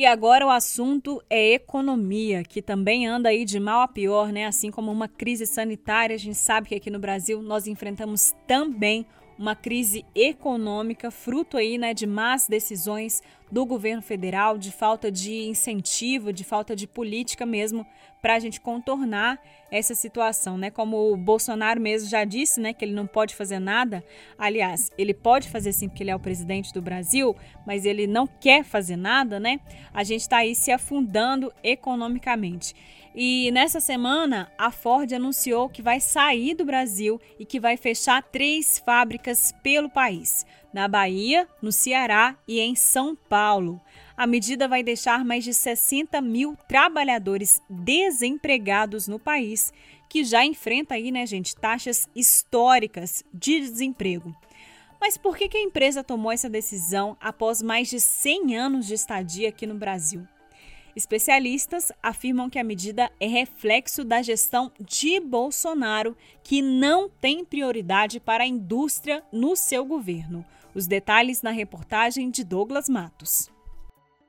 E 0.00 0.06
agora 0.06 0.46
o 0.46 0.48
assunto 0.48 1.22
é 1.28 1.52
economia, 1.52 2.42
que 2.42 2.62
também 2.62 3.06
anda 3.06 3.28
aí 3.28 3.44
de 3.44 3.60
mal 3.60 3.82
a 3.82 3.86
pior, 3.86 4.32
né? 4.32 4.46
Assim 4.46 4.70
como 4.70 4.90
uma 4.90 5.06
crise 5.06 5.44
sanitária, 5.44 6.16
a 6.16 6.18
gente 6.18 6.38
sabe 6.38 6.70
que 6.70 6.74
aqui 6.74 6.88
no 6.88 6.98
Brasil 6.98 7.42
nós 7.42 7.66
enfrentamos 7.66 8.34
também 8.46 9.04
uma 9.40 9.56
crise 9.56 10.04
econômica, 10.14 11.10
fruto 11.10 11.56
aí, 11.56 11.78
né, 11.78 11.94
de 11.94 12.06
más 12.06 12.46
decisões 12.46 13.22
do 13.50 13.64
governo 13.64 14.02
federal, 14.02 14.58
de 14.58 14.70
falta 14.70 15.10
de 15.10 15.48
incentivo, 15.48 16.30
de 16.30 16.44
falta 16.44 16.76
de 16.76 16.86
política 16.86 17.46
mesmo 17.46 17.86
para 18.20 18.34
a 18.34 18.38
gente 18.38 18.60
contornar 18.60 19.40
essa 19.70 19.94
situação, 19.94 20.58
né? 20.58 20.70
Como 20.70 21.10
o 21.10 21.16
Bolsonaro 21.16 21.80
mesmo 21.80 22.06
já 22.06 22.22
disse, 22.22 22.60
né, 22.60 22.74
que 22.74 22.84
ele 22.84 22.92
não 22.92 23.06
pode 23.06 23.34
fazer 23.34 23.58
nada. 23.58 24.04
Aliás, 24.38 24.90
ele 24.98 25.14
pode 25.14 25.48
fazer 25.48 25.72
sim 25.72 25.88
porque 25.88 26.02
ele 26.02 26.10
é 26.10 26.16
o 26.16 26.20
presidente 26.20 26.70
do 26.74 26.82
Brasil, 26.82 27.34
mas 27.66 27.86
ele 27.86 28.06
não 28.06 28.26
quer 28.26 28.62
fazer 28.62 28.96
nada, 28.96 29.40
né? 29.40 29.58
A 29.94 30.04
gente 30.04 30.20
está 30.20 30.36
aí 30.38 30.54
se 30.54 30.70
afundando 30.70 31.50
economicamente. 31.64 32.74
E 33.14 33.50
nessa 33.50 33.80
semana, 33.80 34.52
a 34.56 34.70
Ford 34.70 35.12
anunciou 35.12 35.68
que 35.68 35.82
vai 35.82 35.98
sair 35.98 36.54
do 36.54 36.64
Brasil 36.64 37.20
e 37.38 37.44
que 37.44 37.58
vai 37.58 37.76
fechar 37.76 38.22
três 38.22 38.78
fábricas 38.78 39.52
pelo 39.62 39.90
país: 39.90 40.46
na 40.72 40.86
Bahia, 40.86 41.48
no 41.60 41.72
Ceará 41.72 42.36
e 42.46 42.60
em 42.60 42.76
São 42.76 43.16
Paulo. 43.16 43.80
A 44.16 44.26
medida 44.26 44.68
vai 44.68 44.82
deixar 44.82 45.24
mais 45.24 45.42
de 45.42 45.52
60 45.52 46.20
mil 46.20 46.56
trabalhadores 46.68 47.60
desempregados 47.68 49.08
no 49.08 49.18
país, 49.18 49.72
que 50.08 50.22
já 50.22 50.44
enfrenta 50.44 50.94
aí, 50.94 51.10
né, 51.10 51.26
gente, 51.26 51.56
taxas 51.56 52.08
históricas 52.14 53.24
de 53.34 53.60
desemprego. 53.60 54.34
Mas 55.00 55.16
por 55.16 55.36
que, 55.36 55.56
a 55.56 55.62
empresa 55.62 56.04
tomou 56.04 56.30
essa 56.30 56.50
decisão 56.50 57.16
após 57.20 57.62
mais 57.62 57.88
de 57.88 57.98
100 57.98 58.56
anos 58.56 58.86
de 58.86 58.94
estadia 58.94 59.48
aqui 59.48 59.66
no 59.66 59.74
Brasil? 59.74 60.28
Especialistas 61.00 61.90
afirmam 62.02 62.50
que 62.50 62.58
a 62.58 62.62
medida 62.62 63.10
é 63.18 63.26
reflexo 63.26 64.04
da 64.04 64.20
gestão 64.20 64.70
de 64.78 65.18
Bolsonaro, 65.18 66.14
que 66.44 66.60
não 66.60 67.08
tem 67.08 67.42
prioridade 67.42 68.20
para 68.20 68.44
a 68.44 68.46
indústria 68.46 69.22
no 69.32 69.56
seu 69.56 69.82
governo. 69.82 70.44
Os 70.74 70.86
detalhes 70.86 71.40
na 71.40 71.52
reportagem 71.52 72.30
de 72.30 72.44
Douglas 72.44 72.86
Matos. 72.86 73.50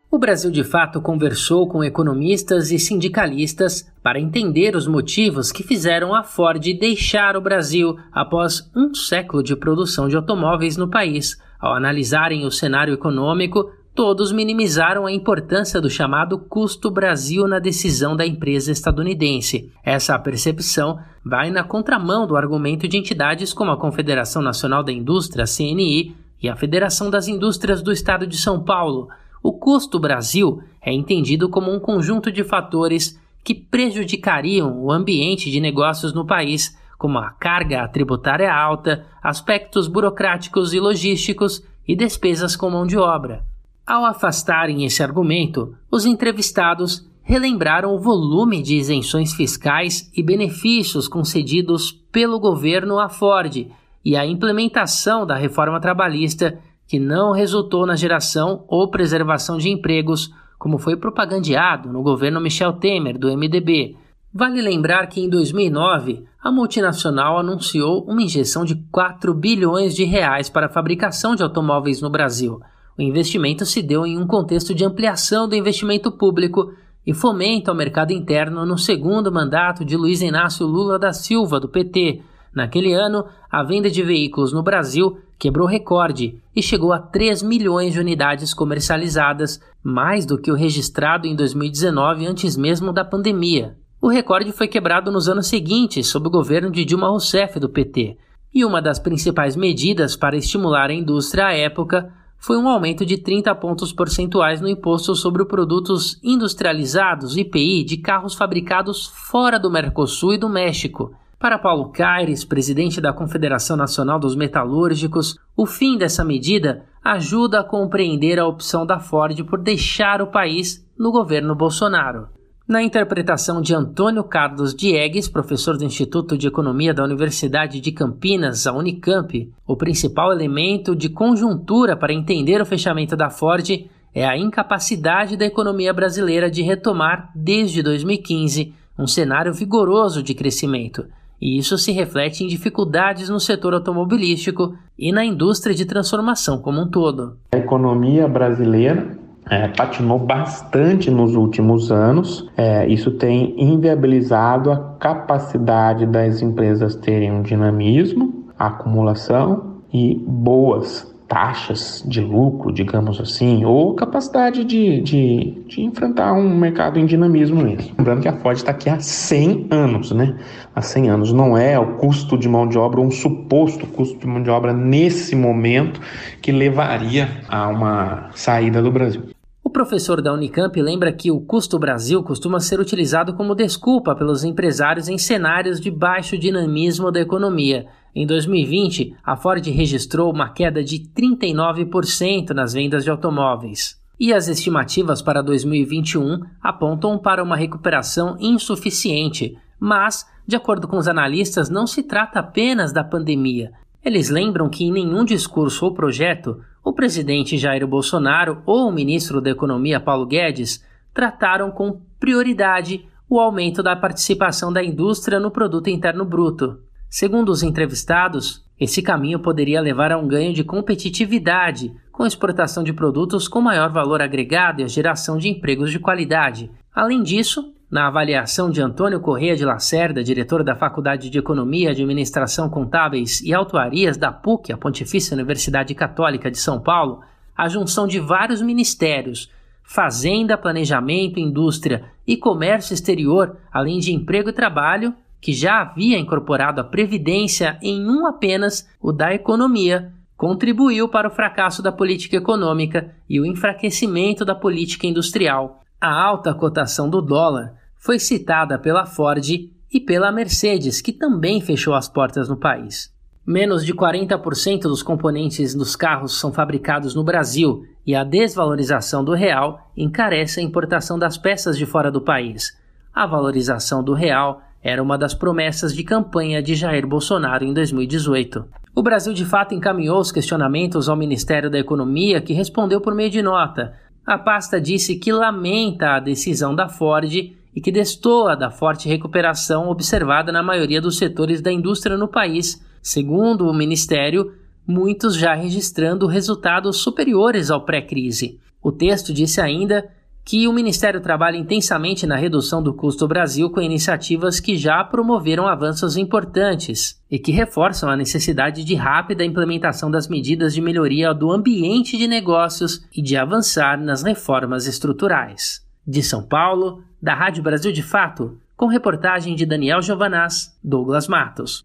O 0.09 0.17
Brasil 0.17 0.49
de 0.49 0.63
Fato 0.63 1.01
conversou 1.01 1.67
com 1.67 1.83
economistas 1.83 2.71
e 2.71 2.79
sindicalistas 2.79 3.85
para 4.01 4.19
entender 4.19 4.73
os 4.73 4.87
motivos 4.87 5.51
que 5.51 5.63
fizeram 5.63 6.15
a 6.15 6.23
Ford 6.23 6.63
deixar 6.79 7.35
o 7.35 7.41
Brasil 7.41 7.97
após 8.13 8.71
um 8.73 8.93
século 8.93 9.43
de 9.43 9.57
produção 9.57 10.07
de 10.07 10.15
automóveis 10.15 10.77
no 10.77 10.89
país. 10.89 11.37
Ao 11.59 11.73
analisarem 11.73 12.45
o 12.45 12.51
cenário 12.51 12.93
econômico, 12.93 13.69
todos 13.93 14.31
minimizaram 14.31 15.05
a 15.05 15.11
importância 15.11 15.81
do 15.81 15.89
chamado 15.89 16.37
custo 16.37 16.89
Brasil 16.89 17.47
na 17.47 17.59
decisão 17.59 18.15
da 18.15 18.25
empresa 18.25 18.71
estadunidense. 18.71 19.71
Essa 19.83 20.17
percepção 20.17 20.99
vai 21.23 21.49
na 21.49 21.63
contramão 21.63 22.25
do 22.25 22.35
argumento 22.35 22.87
de 22.87 22.97
entidades 22.97 23.53
como 23.53 23.71
a 23.71 23.77
Confederação 23.77 24.41
Nacional 24.41 24.83
da 24.83 24.91
Indústria, 24.91 25.45
CNI, 25.45 26.15
e 26.41 26.49
a 26.49 26.55
Federação 26.55 27.09
das 27.09 27.27
Indústrias 27.27 27.83
do 27.83 27.91
Estado 27.91 28.25
de 28.25 28.35
São 28.35 28.63
Paulo, 28.63 29.09
o 29.43 29.51
custo 29.53 29.99
Brasil 29.99 30.61
é 30.81 30.93
entendido 30.93 31.49
como 31.49 31.73
um 31.73 31.79
conjunto 31.79 32.31
de 32.31 32.43
fatores 32.43 33.19
que 33.43 33.55
prejudicariam 33.55 34.79
o 34.79 34.91
ambiente 34.91 35.49
de 35.49 35.59
negócios 35.59 36.13
no 36.13 36.25
país, 36.25 36.77
como 36.97 37.17
a 37.17 37.31
carga 37.31 37.87
tributária 37.87 38.53
alta, 38.53 39.05
aspectos 39.21 39.87
burocráticos 39.87 40.73
e 40.73 40.79
logísticos 40.79 41.63
e 41.87 41.95
despesas 41.95 42.55
com 42.55 42.69
mão 42.69 42.85
de 42.85 42.97
obra. 42.97 43.43
Ao 43.85 44.05
afastarem 44.05 44.85
esse 44.85 45.01
argumento, 45.01 45.75
os 45.91 46.05
entrevistados 46.05 47.09
relembraram 47.23 47.93
o 47.95 47.99
volume 47.99 48.61
de 48.61 48.75
isenções 48.75 49.33
fiscais 49.33 50.09
e 50.15 50.23
benefícios 50.23 51.07
concedidos 51.07 51.91
pelo 52.11 52.39
governo 52.39 52.99
à 52.99 53.09
Ford 53.09 53.67
e 54.03 54.15
a 54.15 54.25
implementação 54.25 55.25
da 55.25 55.35
reforma 55.35 55.79
trabalhista 55.79 56.59
que 56.87 56.99
não 56.99 57.31
resultou 57.31 57.85
na 57.85 57.95
geração 57.95 58.65
ou 58.67 58.89
preservação 58.89 59.57
de 59.57 59.69
empregos, 59.69 60.31
como 60.59 60.77
foi 60.77 60.97
propagandeado 60.97 61.91
no 61.91 62.03
governo 62.03 62.41
Michel 62.41 62.73
Temer, 62.73 63.17
do 63.17 63.35
MDB. 63.35 63.95
Vale 64.33 64.61
lembrar 64.61 65.07
que 65.07 65.21
em 65.21 65.29
2009 65.29 66.25
a 66.43 66.51
multinacional 66.51 67.37
anunciou 67.37 68.03
uma 68.03 68.21
injeção 68.21 68.65
de 68.65 68.75
4 68.91 69.33
bilhões 69.33 69.95
de 69.95 70.03
reais 70.03 70.49
para 70.49 70.65
a 70.67 70.69
fabricação 70.69 71.35
de 71.35 71.43
automóveis 71.43 72.01
no 72.01 72.09
Brasil. 72.09 72.59
O 73.01 73.03
investimento 73.03 73.65
se 73.65 73.81
deu 73.81 74.05
em 74.05 74.15
um 74.15 74.27
contexto 74.27 74.75
de 74.75 74.85
ampliação 74.85 75.49
do 75.49 75.55
investimento 75.55 76.11
público 76.11 76.71
e 77.03 77.15
fomento 77.15 77.71
ao 77.71 77.75
mercado 77.75 78.11
interno 78.11 78.63
no 78.63 78.77
segundo 78.77 79.31
mandato 79.31 79.83
de 79.83 79.97
Luiz 79.97 80.21
Inácio 80.21 80.67
Lula 80.67 80.99
da 80.99 81.11
Silva, 81.11 81.59
do 81.59 81.67
PT. 81.67 82.21
Naquele 82.53 82.93
ano, 82.93 83.25
a 83.51 83.63
venda 83.63 83.89
de 83.89 84.03
veículos 84.03 84.53
no 84.53 84.61
Brasil 84.61 85.17
quebrou 85.39 85.67
recorde 85.67 86.37
e 86.55 86.61
chegou 86.61 86.93
a 86.93 86.99
3 86.99 87.41
milhões 87.41 87.93
de 87.93 87.99
unidades 87.99 88.53
comercializadas, 88.53 89.59
mais 89.83 90.23
do 90.23 90.37
que 90.37 90.51
o 90.51 90.55
registrado 90.55 91.25
em 91.25 91.35
2019 91.35 92.27
antes 92.27 92.55
mesmo 92.55 92.93
da 92.93 93.03
pandemia. 93.03 93.75
O 93.99 94.09
recorde 94.09 94.51
foi 94.51 94.67
quebrado 94.67 95.11
nos 95.11 95.27
anos 95.27 95.47
seguintes 95.47 96.05
sob 96.05 96.27
o 96.27 96.31
governo 96.31 96.69
de 96.69 96.85
Dilma 96.85 97.07
Rousseff 97.09 97.59
do 97.59 97.67
PT, 97.67 98.15
e 98.53 98.63
uma 98.63 98.79
das 98.79 98.99
principais 98.99 99.55
medidas 99.55 100.15
para 100.15 100.37
estimular 100.37 100.91
a 100.91 100.93
indústria 100.93 101.47
à 101.47 101.53
época 101.53 102.20
foi 102.41 102.57
um 102.57 102.67
aumento 102.67 103.05
de 103.05 103.19
30 103.19 103.53
pontos 103.53 103.93
percentuais 103.93 104.59
no 104.59 104.67
imposto 104.67 105.15
sobre 105.15 105.45
produtos 105.45 106.19
industrializados 106.23 107.37
IPI 107.37 107.83
de 107.83 107.97
carros 107.97 108.33
fabricados 108.33 109.05
fora 109.05 109.59
do 109.59 109.69
Mercosul 109.69 110.33
e 110.33 110.37
do 110.39 110.49
México, 110.49 111.13
para 111.39 111.59
Paulo 111.59 111.89
Caires, 111.89 112.43
presidente 112.43 112.99
da 112.99 113.13
Confederação 113.13 113.77
Nacional 113.77 114.19
dos 114.19 114.35
Metalúrgicos, 114.35 115.37
o 115.55 115.65
fim 115.65 115.97
dessa 115.97 116.23
medida 116.23 116.85
ajuda 117.03 117.59
a 117.59 117.63
compreender 117.63 118.39
a 118.39 118.47
opção 118.47 118.85
da 118.85 118.99
Ford 118.99 119.43
por 119.45 119.59
deixar 119.59 120.21
o 120.21 120.27
país 120.27 120.85
no 120.97 121.11
governo 121.11 121.55
Bolsonaro. 121.55 122.27
Na 122.71 122.81
interpretação 122.81 123.61
de 123.61 123.75
Antônio 123.75 124.23
Carlos 124.23 124.73
Diegues, 124.73 125.27
professor 125.27 125.77
do 125.77 125.83
Instituto 125.83 126.37
de 126.37 126.47
Economia 126.47 126.93
da 126.93 127.03
Universidade 127.03 127.81
de 127.81 127.91
Campinas, 127.91 128.65
a 128.65 128.71
Unicamp, 128.71 129.51
o 129.67 129.75
principal 129.75 130.31
elemento 130.31 130.95
de 130.95 131.09
conjuntura 131.09 131.97
para 131.97 132.13
entender 132.13 132.61
o 132.61 132.65
fechamento 132.65 133.17
da 133.17 133.29
Ford 133.29 133.69
é 134.15 134.25
a 134.25 134.37
incapacidade 134.37 135.35
da 135.35 135.45
economia 135.45 135.93
brasileira 135.93 136.49
de 136.49 136.61
retomar, 136.61 137.29
desde 137.35 137.83
2015, 137.83 138.73
um 138.97 139.05
cenário 139.05 139.53
vigoroso 139.53 140.23
de 140.23 140.33
crescimento 140.33 141.05
e 141.41 141.57
isso 141.57 141.75
se 141.77 141.91
reflete 141.91 142.43
em 142.43 142.47
dificuldades 142.47 143.27
no 143.27 143.39
setor 143.39 143.73
automobilístico 143.73 144.77
e 144.97 145.11
na 145.11 145.25
indústria 145.25 145.75
de 145.75 145.85
transformação 145.85 146.59
como 146.59 146.79
um 146.79 146.87
todo. 146.87 147.35
A 147.53 147.57
economia 147.57 148.27
brasileira 148.27 149.17
é, 149.49 149.67
patinou 149.67 150.19
bastante 150.19 151.09
nos 151.11 151.35
últimos 151.35 151.91
anos. 151.91 152.49
É, 152.55 152.87
isso 152.87 153.11
tem 153.11 153.55
inviabilizado 153.61 154.71
a 154.71 154.95
capacidade 154.99 156.05
das 156.05 156.41
empresas 156.41 156.95
terem 156.95 157.31
um 157.31 157.41
dinamismo, 157.41 158.45
acumulação 158.57 159.81
e 159.93 160.15
boas 160.25 161.10
taxas 161.31 162.03
de 162.05 162.19
lucro, 162.19 162.73
digamos 162.73 163.17
assim, 163.21 163.63
ou 163.63 163.95
capacidade 163.95 164.65
de, 164.65 164.99
de, 164.99 165.63
de 165.65 165.81
enfrentar 165.81 166.33
um 166.33 166.53
mercado 166.53 166.99
em 166.99 167.05
dinamismo 167.05 167.63
mesmo. 167.63 167.93
Lembrando 167.97 168.21
que 168.21 168.27
a 168.27 168.33
Ford 168.33 168.57
está 168.57 168.71
aqui 168.71 168.89
há 168.89 168.99
100 168.99 169.67
anos, 169.71 170.11
né? 170.11 170.37
Há 170.75 170.81
100 170.81 171.09
anos. 171.09 171.31
Não 171.31 171.57
é 171.57 171.79
o 171.79 171.93
custo 171.95 172.37
de 172.37 172.49
mão 172.49 172.67
de 172.67 172.77
obra, 172.77 172.99
um 172.99 173.09
suposto 173.09 173.87
custo 173.87 174.19
de 174.19 174.27
mão 174.27 174.43
de 174.43 174.49
obra 174.49 174.73
nesse 174.73 175.33
momento 175.33 176.01
que 176.41 176.51
levaria 176.51 177.29
a 177.47 177.69
uma 177.69 178.29
saída 178.33 178.81
do 178.81 178.91
Brasil. 178.91 179.23
Professor 179.71 180.21
da 180.21 180.33
Unicamp 180.33 180.79
lembra 180.81 181.11
que 181.11 181.31
o 181.31 181.41
custo 181.41 181.79
Brasil 181.79 182.21
costuma 182.23 182.59
ser 182.59 182.79
utilizado 182.79 183.33
como 183.33 183.55
desculpa 183.55 184.15
pelos 184.15 184.43
empresários 184.43 185.07
em 185.07 185.17
cenários 185.17 185.79
de 185.79 185.89
baixo 185.89 186.37
dinamismo 186.37 187.11
da 187.11 187.19
economia 187.19 187.87
em 188.13 188.27
2020, 188.27 189.15
a 189.23 189.37
Ford 189.37 189.65
registrou 189.67 190.31
uma 190.31 190.49
queda 190.49 190.83
de 190.83 190.99
39% 190.99 192.49
nas 192.49 192.73
vendas 192.73 193.05
de 193.05 193.09
automóveis. 193.09 193.99
E 194.19 194.33
as 194.33 194.47
estimativas 194.47 195.21
para 195.21 195.41
2021 195.41 196.41
apontam 196.61 197.17
para 197.17 197.41
uma 197.41 197.55
recuperação 197.55 198.35
insuficiente, 198.39 199.57
mas, 199.79 200.27
de 200.45 200.55
acordo 200.55 200.87
com 200.87 200.97
os 200.97 201.07
analistas, 201.07 201.69
não 201.69 201.87
se 201.87 202.03
trata 202.03 202.39
apenas 202.39 202.91
da 202.91 203.03
pandemia. 203.03 203.71
Eles 204.03 204.29
lembram 204.29 204.69
que 204.69 204.83
em 204.83 204.91
nenhum 204.91 205.23
discurso 205.23 205.85
ou 205.85 205.93
projeto 205.93 206.61
o 206.83 206.91
presidente 206.91 207.57
Jair 207.57 207.85
Bolsonaro 207.85 208.61
ou 208.65 208.87
o 208.87 208.91
ministro 208.91 209.39
da 209.39 209.51
Economia 209.51 209.99
Paulo 209.99 210.25
Guedes 210.25 210.83
trataram 211.13 211.69
com 211.69 212.01
prioridade 212.19 213.05
o 213.29 213.39
aumento 213.39 213.83
da 213.83 213.95
participação 213.95 214.73
da 214.73 214.83
indústria 214.83 215.39
no 215.39 215.51
produto 215.51 215.89
interno 215.89 216.25
bruto. 216.25 216.79
Segundo 217.09 217.49
os 217.49 217.61
entrevistados, 217.61 218.65
esse 218.79 219.01
caminho 219.01 219.39
poderia 219.39 219.79
levar 219.79 220.11
a 220.11 220.17
um 220.17 220.27
ganho 220.27 220.53
de 220.53 220.63
competitividade, 220.63 221.93
com 222.11 222.25
exportação 222.25 222.83
de 222.83 222.91
produtos 222.91 223.47
com 223.47 223.61
maior 223.61 223.91
valor 223.91 224.21
agregado 224.21 224.81
e 224.81 224.83
a 224.83 224.87
geração 224.87 225.37
de 225.37 225.47
empregos 225.47 225.91
de 225.91 225.99
qualidade. 225.99 226.71
Além 226.93 227.21
disso, 227.21 227.73
na 227.91 228.07
avaliação 228.07 228.71
de 228.71 228.81
Antônio 228.81 229.19
Correia 229.19 229.53
de 229.53 229.65
Lacerda, 229.65 230.23
diretor 230.23 230.63
da 230.63 230.73
Faculdade 230.73 231.29
de 231.29 231.37
Economia, 231.37 231.91
Administração 231.91 232.69
Contábeis 232.69 233.41
e 233.41 233.53
Autuarias 233.53 234.15
da 234.15 234.31
PUC, 234.31 234.71
a 234.71 234.77
Pontifícia 234.77 235.35
Universidade 235.35 235.93
Católica 235.93 236.49
de 236.49 236.57
São 236.57 236.79
Paulo, 236.79 237.19
a 237.55 237.67
junção 237.67 238.07
de 238.07 238.17
vários 238.17 238.61
ministérios, 238.61 239.51
Fazenda, 239.83 240.57
Planejamento, 240.57 241.37
Indústria 241.37 242.05
e 242.25 242.37
Comércio 242.37 242.93
Exterior, 242.93 243.57
além 243.73 243.99
de 243.99 244.13
Emprego 244.13 244.49
e 244.49 244.53
Trabalho, 244.53 245.13
que 245.41 245.51
já 245.51 245.81
havia 245.81 246.17
incorporado 246.17 246.79
a 246.79 246.85
Previdência 246.85 247.77
em 247.81 248.09
um 248.09 248.25
apenas, 248.25 248.87
o 249.01 249.11
da 249.11 249.33
economia, 249.33 250.13
contribuiu 250.37 251.09
para 251.09 251.27
o 251.27 251.31
fracasso 251.31 251.83
da 251.83 251.91
política 251.91 252.37
econômica 252.37 253.13
e 253.29 253.37
o 253.37 253.45
enfraquecimento 253.45 254.45
da 254.45 254.55
política 254.55 255.05
industrial. 255.05 255.81
A 255.99 256.09
alta 256.09 256.53
cotação 256.53 257.09
do 257.09 257.21
dólar 257.21 257.80
foi 258.01 258.17
citada 258.17 258.79
pela 258.79 259.05
Ford 259.05 259.45
e 259.93 259.99
pela 259.99 260.31
Mercedes, 260.31 261.01
que 261.01 261.13
também 261.13 261.61
fechou 261.61 261.93
as 261.93 262.09
portas 262.09 262.49
no 262.49 262.57
país. 262.57 263.13
Menos 263.45 263.85
de 263.85 263.93
40% 263.93 264.81
dos 264.81 265.03
componentes 265.03 265.75
dos 265.75 265.95
carros 265.95 266.39
são 266.39 266.51
fabricados 266.51 267.13
no 267.13 267.23
Brasil 267.23 267.85
e 268.05 268.15
a 268.15 268.23
desvalorização 268.23 269.23
do 269.23 269.33
real 269.33 269.91
encarece 269.95 270.59
a 270.59 270.63
importação 270.63 271.17
das 271.17 271.37
peças 271.37 271.77
de 271.77 271.85
fora 271.85 272.11
do 272.11 272.21
país. 272.21 272.75
A 273.13 273.27
valorização 273.27 274.03
do 274.03 274.13
real 274.13 274.61
era 274.83 275.01
uma 275.01 275.17
das 275.17 275.35
promessas 275.35 275.93
de 275.93 276.03
campanha 276.03 276.61
de 276.61 276.73
Jair 276.73 277.05
Bolsonaro 277.05 277.63
em 277.63 277.73
2018. 277.73 278.65
O 278.95 279.03
Brasil 279.03 279.33
de 279.33 279.45
fato 279.45 279.75
encaminhou 279.75 280.19
os 280.19 280.31
questionamentos 280.31 281.07
ao 281.07 281.15
Ministério 281.15 281.69
da 281.69 281.77
Economia, 281.77 282.41
que 282.41 282.53
respondeu 282.53 282.99
por 282.99 283.13
meio 283.13 283.29
de 283.29 283.43
nota. 283.43 283.93
A 284.25 284.39
pasta 284.39 284.81
disse 284.81 285.15
que 285.17 285.31
lamenta 285.31 286.15
a 286.15 286.19
decisão 286.19 286.73
da 286.73 286.89
Ford 286.89 287.31
e 287.75 287.81
que 287.81 287.91
destoa 287.91 288.55
da 288.55 288.69
forte 288.69 289.07
recuperação 289.07 289.89
observada 289.89 290.51
na 290.51 290.61
maioria 290.61 291.01
dos 291.01 291.17
setores 291.17 291.61
da 291.61 291.71
indústria 291.71 292.17
no 292.17 292.27
país, 292.27 292.81
segundo 293.01 293.67
o 293.67 293.73
Ministério, 293.73 294.53
muitos 294.85 295.35
já 295.35 295.53
registrando 295.53 296.27
resultados 296.27 296.97
superiores 296.97 297.69
ao 297.71 297.85
pré-crise. 297.85 298.59
O 298.81 298.91
texto 298.91 299.33
disse 299.33 299.61
ainda 299.61 300.09
que 300.43 300.67
o 300.67 300.73
Ministério 300.73 301.21
trabalha 301.21 301.55
intensamente 301.55 302.25
na 302.25 302.35
redução 302.35 302.81
do 302.81 302.93
custo 302.93 303.27
Brasil 303.27 303.69
com 303.69 303.79
iniciativas 303.79 304.59
que 304.59 304.75
já 304.75 305.03
promoveram 305.03 305.67
avanços 305.67 306.17
importantes 306.17 307.21
e 307.29 307.37
que 307.37 307.51
reforçam 307.51 308.09
a 308.09 308.17
necessidade 308.17 308.83
de 308.83 308.95
rápida 308.95 309.45
implementação 309.45 310.09
das 310.09 310.27
medidas 310.27 310.73
de 310.73 310.81
melhoria 310.81 311.33
do 311.33 311.51
ambiente 311.51 312.17
de 312.17 312.27
negócios 312.27 313.05
e 313.15 313.21
de 313.21 313.37
avançar 313.37 313.99
nas 313.99 314.23
reformas 314.23 314.87
estruturais. 314.87 315.90
De 316.05 316.23
São 316.23 316.41
Paulo, 316.41 317.03
da 317.21 317.35
Rádio 317.35 317.61
Brasil 317.61 317.91
de 317.91 318.01
Fato, 318.01 318.59
com 318.75 318.87
reportagem 318.87 319.55
de 319.55 319.67
Daniel 319.67 320.01
Giovanaz, 320.01 320.75
Douglas 320.83 321.27
Matos. 321.27 321.83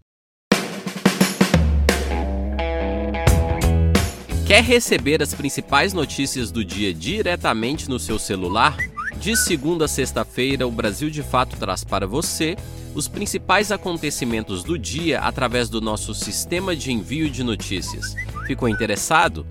Quer 4.47 4.63
receber 4.63 5.21
as 5.21 5.35
principais 5.35 5.93
notícias 5.93 6.49
do 6.49 6.65
dia 6.65 6.91
diretamente 6.93 7.87
no 7.87 7.99
seu 7.99 8.17
celular? 8.17 8.75
De 9.19 9.35
segunda 9.35 9.85
a 9.85 9.87
sexta-feira, 9.87 10.65
o 10.65 10.71
Brasil 10.71 11.11
de 11.11 11.21
Fato 11.21 11.55
traz 11.57 11.83
para 11.83 12.07
você 12.07 12.55
os 12.95 13.07
principais 13.07 13.71
acontecimentos 13.71 14.63
do 14.63 14.79
dia 14.79 15.19
através 15.19 15.69
do 15.69 15.79
nosso 15.79 16.15
sistema 16.15 16.75
de 16.75 16.91
envio 16.91 17.29
de 17.29 17.43
notícias. 17.43 18.15
Ficou 18.47 18.67
interessado? 18.67 19.45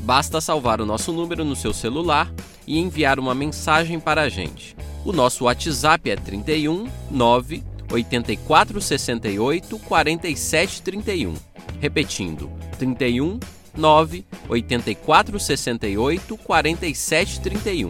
Basta 0.00 0.40
salvar 0.40 0.80
o 0.80 0.86
nosso 0.86 1.12
número 1.12 1.44
no 1.44 1.56
seu 1.56 1.72
celular 1.72 2.32
e 2.66 2.78
enviar 2.78 3.18
uma 3.18 3.34
mensagem 3.34 3.98
para 3.98 4.22
a 4.22 4.28
gente. 4.28 4.76
O 5.04 5.12
nosso 5.12 5.44
WhatsApp 5.44 6.10
é 6.10 6.16
31 6.16 6.88
9 7.10 7.62
84 7.90 8.80
68 8.80 9.78
47 9.78 10.82
31. 10.82 11.34
Repetindo, 11.80 12.50
31 12.78 13.38
9 13.76 14.24
84 14.48 15.40
68 15.40 16.36
47 16.38 17.40
31. 17.40 17.88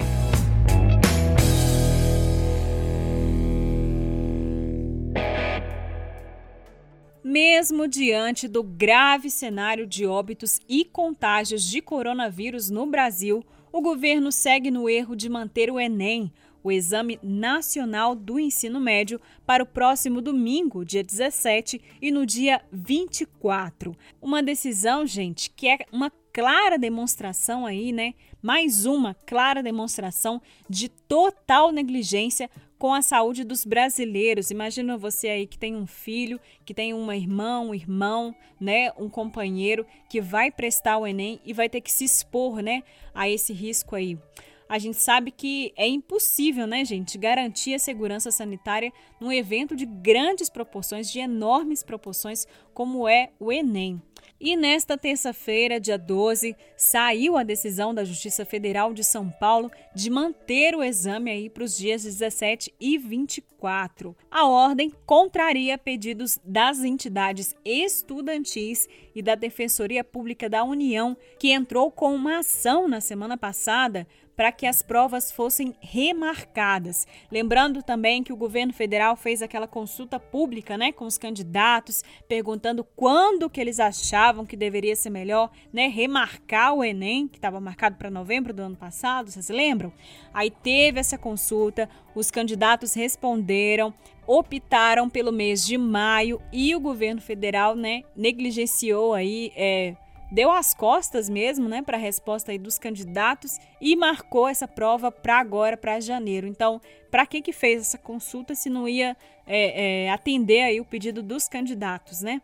Mesmo 7.25 7.89
diante 7.89 8.47
do 8.47 8.63
grave 8.63 9.31
cenário 9.31 9.87
de 9.87 10.05
óbitos 10.05 10.61
e 10.69 10.85
contágios 10.85 11.65
de 11.65 11.81
coronavírus 11.81 12.69
no 12.69 12.85
Brasil, 12.87 13.43
o 13.73 13.81
governo 13.81 14.31
segue 14.31 14.71
no 14.71 14.89
erro 14.89 15.17
de 15.17 15.29
manter 15.29 15.71
o 15.71 15.81
Enem, 15.81 16.31
o 16.63 16.71
Exame 16.71 17.19
Nacional 17.23 18.15
do 18.15 18.39
Ensino 18.39 18.79
Médio, 18.79 19.21
para 19.47 19.65
o 19.65 19.67
próximo 19.67 20.21
domingo, 20.21 20.85
dia 20.85 21.03
17, 21.03 21.81
e 22.01 22.11
no 22.11 22.25
dia 22.25 22.63
24. 22.71 23.97
Uma 24.21 24.43
decisão, 24.43 25.07
gente, 25.07 25.51
que 25.51 25.69
é 25.69 25.79
uma 25.91 26.13
clara 26.33 26.79
demonstração 26.79 27.67
aí, 27.67 27.93
né? 27.93 28.15
Mais 28.41 28.87
uma 28.87 29.15
clara 29.27 29.63
demonstração 29.63 30.41
de 30.69 30.89
total 30.89 31.73
negligência 31.73 32.51
com 32.83 32.93
a 32.93 33.01
saúde 33.01 33.45
dos 33.45 33.65
brasileiros. 33.65 34.51
Imagina 34.51 34.99
você 34.99 35.29
aí 35.29 35.47
que 35.47 35.57
tem 35.57 35.77
um 35.77 35.87
filho, 35.87 36.41
que 36.65 36.75
tem 36.75 36.93
uma 36.93 37.15
irmã, 37.15 37.61
um 37.61 37.73
irmão, 37.73 38.35
né, 38.61 38.91
um 38.99 39.09
companheiro 39.09 39.87
que 40.09 40.21
vai 40.21 40.51
prestar 40.51 40.99
o 40.99 41.07
ENEM 41.07 41.41
e 41.45 41.53
vai 41.53 41.69
ter 41.69 41.81
que 41.81 41.93
se 41.93 42.03
expor, 42.03 42.61
né, 42.61 42.83
a 43.15 43.29
esse 43.29 43.53
risco 43.53 43.95
aí 43.95 44.19
a 44.69 44.79
gente 44.79 44.97
sabe 44.97 45.31
que 45.31 45.71
é 45.77 45.87
impossível, 45.87 46.67
né, 46.67 46.83
gente, 46.83 47.19
garantir 47.19 47.75
a 47.75 47.79
segurança 47.79 48.31
sanitária 48.31 48.91
num 49.21 49.31
evento 49.31 49.77
de 49.77 49.85
grandes 49.85 50.49
proporções, 50.49 51.11
de 51.11 51.19
enormes 51.19 51.83
proporções, 51.83 52.47
como 52.73 53.07
é 53.07 53.29
o 53.39 53.53
Enem. 53.53 54.01
E 54.45 54.57
nesta 54.57 54.99
terça-feira, 54.99 55.79
dia 55.79 55.97
12, 55.97 56.57
saiu 56.77 57.37
a 57.37 57.45
decisão 57.45 57.95
da 57.95 58.03
Justiça 58.03 58.45
Federal 58.45 58.93
de 58.93 59.05
São 59.05 59.31
Paulo 59.31 59.71
de 59.95 60.11
manter 60.11 60.75
o 60.75 60.83
exame 60.83 61.31
aí 61.31 61.49
para 61.49 61.63
os 61.63 61.77
dias 61.77 62.03
17 62.03 62.75
e 62.81 62.99
24. 62.99 63.52
A 64.31 64.47
ordem 64.47 64.93
contraria 65.07 65.77
pedidos 65.79 66.39
das 66.45 66.81
entidades 66.81 67.55
estudantis 67.65 68.89
e 69.15 69.23
da 69.23 69.35
Defensoria 69.35 70.03
Pública 70.03 70.49
da 70.49 70.65
União, 70.65 71.17
que 71.39 71.51
entrou 71.51 71.91
com 71.91 72.15
uma 72.15 72.39
ação 72.39 72.89
na 72.89 73.01
semana 73.01 73.37
passada 73.37 74.07
para 74.37 74.51
que 74.51 74.67
as 74.67 74.83
provas 74.83 75.31
fossem 75.31 75.75
remarcadas. 75.81 77.07
Lembrando 77.31 77.83
também 77.83 78.23
que 78.23 78.33
o 78.33 78.37
governo 78.37 78.73
federal 78.73 79.17
fez 79.17 79.43
aquela 79.43 79.67
consulta 79.67 80.19
pública, 80.19 80.77
né, 80.77 80.93
com 80.93 81.05
os 81.05 81.19
candidatos, 81.19 82.03
perguntando 82.27 82.85
quando 82.97 83.51
que 83.51 83.61
eles 83.61 83.79
achavam 83.79 84.47
que 84.47 84.57
deveria 84.57 84.97
ser 84.97 85.11
melhor, 85.11 85.51
né, 85.73 85.87
remarcar 85.87 86.75
o 86.75 86.83
ENEM, 86.83 87.29
que 87.29 87.39
estava 87.39 87.61
marcado 87.61 87.97
para 87.97 88.11
novembro 88.11 88.53
do 88.53 88.63
ano 88.63 88.77
passado, 88.77 89.31
vocês 89.31 89.49
lembram? 89.49 89.93
Aí 90.33 90.51
teve 90.51 90.99
essa 90.99 91.19
consulta, 91.19 91.89
os 92.15 92.31
candidatos 92.31 92.95
responderam, 93.53 93.93
optaram 94.27 95.11
pelo 95.11 95.33
mês 95.33 95.65
de 95.65 95.77
maio 95.77 96.41
e 96.53 96.75
o 96.75 96.81
governo 96.81 97.21
federal, 97.21 97.77
né, 97.77 98.03
negligenciou 98.17 99.15
aí 99.15 99.53
é, 99.55 99.95
deu 100.31 100.51
as 100.51 100.73
costas 100.73 101.29
mesmo, 101.29 101.69
né, 101.69 101.83
para 101.83 101.97
a 101.97 102.01
resposta 102.01 102.53
aí 102.53 102.59
dos 102.59 102.79
candidatos 102.79 103.59
e 103.81 103.95
marcou 103.95 104.49
essa 104.49 104.67
prova 104.67 105.13
para 105.13 105.39
agora, 105.39 105.77
para 105.77 106.01
janeiro. 106.01 106.47
Então, 106.47 106.81
para 107.11 107.27
que 107.27 107.43
que 107.43 107.53
fez 107.53 107.83
essa 107.83 107.99
consulta 107.99 108.55
se 108.55 108.71
não 108.71 108.89
ia 108.89 109.17
é, 109.47 110.05
é, 110.05 110.11
atender 110.11 110.63
aí 110.63 110.81
o 110.81 110.85
pedido 110.85 111.23
dos 111.23 111.49
candidatos, 111.49 112.23
né? 112.23 112.41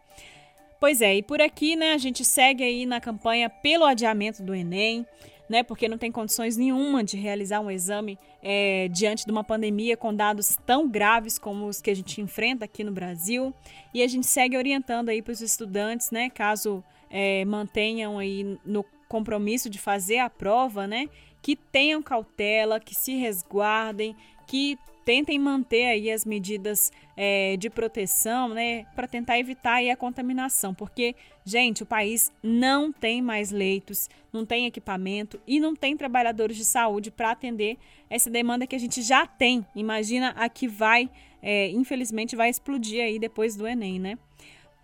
Pois 0.81 1.01
é, 1.01 1.17
e 1.17 1.23
por 1.23 1.41
aqui, 1.41 1.75
né, 1.75 1.93
a 1.93 1.99
gente 1.99 2.25
segue 2.25 2.63
aí 2.63 2.87
na 2.87 3.01
campanha 3.01 3.51
pelo 3.51 3.85
adiamento 3.85 4.43
do 4.43 4.55
Enem, 4.55 5.05
né, 5.49 5.63
porque 5.63 5.89
não 5.89 5.99
tem 5.99 6.13
condições 6.13 6.57
nenhuma 6.57 7.03
de 7.03 7.17
realizar 7.17 7.61
um 7.61 7.71
exame 7.71 8.19
é, 8.43 8.89
diante 8.89 9.25
de 9.25 9.33
uma 9.33 9.43
pandemia 9.43 9.97
com 9.97 10.15
dados 10.15 10.59
tão 10.67 10.89
graves 10.89 11.39
como 11.39 11.67
os 11.67 11.81
que 11.81 11.91
a 11.91 11.97
gente 11.97 12.21
enfrenta 12.21 12.65
aqui 12.65 12.85
no 12.85 12.93
Brasil. 12.93 13.55
E 13.95 14.03
a 14.03 14.07
gente 14.07 14.27
segue 14.27 14.57
orientando 14.57 15.09
aí 15.09 15.23
para 15.23 15.33
os 15.33 15.41
estudantes, 15.41 16.11
né, 16.11 16.29
caso 16.31 16.85
é, 17.11 17.45
mantenham 17.45 18.19
aí 18.19 18.59
no 18.65 18.85
compromisso 19.09 19.71
de 19.71 19.79
fazer 19.79 20.19
a 20.19 20.29
prova, 20.29 20.87
né? 20.87 21.09
Que 21.41 21.57
tenham 21.57 22.03
cautela, 22.03 22.79
que 22.79 22.95
se 22.95 23.15
resguardem, 23.15 24.15
que 24.49 24.79
tentem 25.05 25.39
manter 25.39 25.87
aí 25.87 26.11
as 26.11 26.25
medidas 26.25 26.93
é, 27.17 27.57
de 27.57 27.71
proteção, 27.71 28.49
né, 28.49 28.85
para 28.95 29.07
tentar 29.07 29.39
evitar 29.39 29.75
aí 29.75 29.91
a 29.91 29.97
contaminação, 29.97 30.75
porque, 30.75 31.15
gente, 31.45 31.83
o 31.83 31.87
país 31.87 32.33
não 32.43 32.93
tem 32.93 33.23
mais 33.23 33.51
leitos, 33.51 34.09
não 34.33 34.45
tem 34.45 34.67
equipamento 34.67 35.41
e 35.47 35.61
não 35.61 35.75
tem 35.75 35.97
trabalhadores 35.97 36.57
de 36.57 36.65
saúde 36.65 37.11
para 37.11 37.31
atender 37.31 37.79
essa 38.11 38.29
demanda 38.29 38.67
que 38.67 38.77
a 38.77 38.79
gente 38.79 39.01
já 39.01 39.27
tem. 39.27 39.65
Imagina 39.75 40.31
a 40.31 40.49
que 40.49 40.69
vai, 40.69 41.09
é, 41.43 41.71
infelizmente, 41.71 42.37
vai 42.37 42.51
explodir 42.51 43.03
aí 43.03 43.19
depois 43.19 43.57
do 43.57 43.67
Enem, 43.67 43.99
né? 43.99 44.19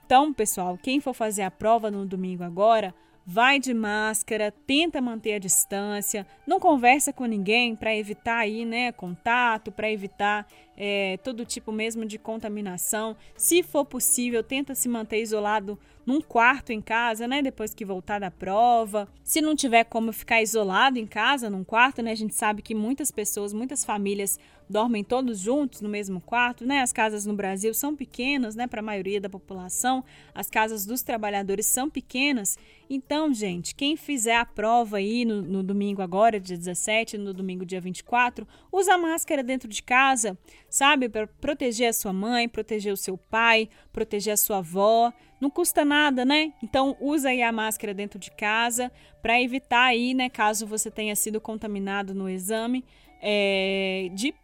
Então, 0.06 0.32
pessoal, 0.32 0.78
quem 0.82 1.00
for 1.00 1.12
fazer 1.12 1.42
a 1.42 1.50
prova 1.50 1.90
no 1.90 2.06
domingo 2.06 2.44
agora, 2.44 2.94
vai 3.26 3.58
de 3.58 3.72
máscara, 3.72 4.52
tenta 4.66 5.00
manter 5.00 5.34
a 5.34 5.38
distância, 5.38 6.26
não 6.46 6.60
conversa 6.60 7.12
com 7.12 7.24
ninguém 7.24 7.74
para 7.74 7.96
evitar 7.96 8.38
aí, 8.38 8.64
né, 8.64 8.92
contato, 8.92 9.72
para 9.72 9.90
evitar 9.90 10.46
é, 10.76 11.16
todo 11.22 11.44
tipo 11.44 11.72
mesmo 11.72 12.04
de 12.04 12.18
contaminação. 12.18 13.16
Se 13.36 13.62
for 13.62 13.84
possível, 13.84 14.42
tenta 14.42 14.74
se 14.74 14.88
manter 14.88 15.20
isolado 15.20 15.78
num 16.06 16.20
quarto 16.20 16.70
em 16.70 16.80
casa, 16.80 17.26
né? 17.26 17.42
Depois 17.42 17.74
que 17.74 17.84
voltar 17.84 18.18
da 18.18 18.30
prova. 18.30 19.08
Se 19.22 19.40
não 19.40 19.56
tiver 19.56 19.84
como 19.84 20.12
ficar 20.12 20.42
isolado 20.42 20.98
em 20.98 21.06
casa, 21.06 21.48
num 21.48 21.64
quarto, 21.64 22.02
né? 22.02 22.12
A 22.12 22.16
gente 22.16 22.34
sabe 22.34 22.62
que 22.62 22.74
muitas 22.74 23.10
pessoas, 23.10 23.52
muitas 23.52 23.84
famílias 23.84 24.38
dormem 24.68 25.04
todos 25.04 25.40
juntos 25.40 25.80
no 25.80 25.88
mesmo 25.88 26.20
quarto, 26.20 26.66
né? 26.66 26.80
As 26.80 26.92
casas 26.92 27.26
no 27.26 27.34
Brasil 27.34 27.74
são 27.74 27.94
pequenas, 27.94 28.54
né? 28.54 28.66
Para 28.66 28.80
a 28.80 28.82
maioria 28.82 29.20
da 29.20 29.28
população, 29.28 30.04
as 30.34 30.48
casas 30.48 30.86
dos 30.86 31.02
trabalhadores 31.02 31.66
são 31.66 31.90
pequenas. 31.90 32.58
Então, 32.88 33.32
gente, 33.32 33.74
quem 33.74 33.96
fizer 33.96 34.36
a 34.36 34.44
prova 34.44 34.98
aí 34.98 35.24
no, 35.24 35.42
no 35.42 35.62
domingo 35.62 36.02
agora, 36.02 36.40
dia 36.40 36.56
17, 36.56 37.18
no 37.18 37.32
domingo 37.32 37.64
dia 37.64 37.80
24, 37.80 38.46
usa 38.72 38.96
máscara 38.98 39.42
dentro 39.42 39.68
de 39.68 39.82
casa, 39.82 40.38
sabe? 40.68 41.08
Para 41.08 41.26
proteger 41.26 41.88
a 41.88 41.92
sua 41.92 42.12
mãe, 42.12 42.48
proteger 42.48 42.92
o 42.92 42.96
seu 42.96 43.16
pai, 43.16 43.68
proteger 43.92 44.34
a 44.34 44.36
sua 44.36 44.58
avó. 44.58 45.12
Não 45.44 45.50
custa 45.50 45.84
nada, 45.84 46.24
né? 46.24 46.54
Então 46.62 46.96
usa 46.98 47.28
aí 47.28 47.42
a 47.42 47.52
máscara 47.52 47.92
dentro 47.92 48.18
de 48.18 48.30
casa 48.30 48.90
para 49.20 49.38
evitar 49.38 49.84
aí, 49.84 50.14
né, 50.14 50.30
caso 50.30 50.66
você 50.66 50.90
tenha 50.90 51.14
sido 51.14 51.38
contaminado 51.38 52.14
no 52.14 52.30
exame, 52.30 52.82
é, 53.20 54.08
de 54.14 54.34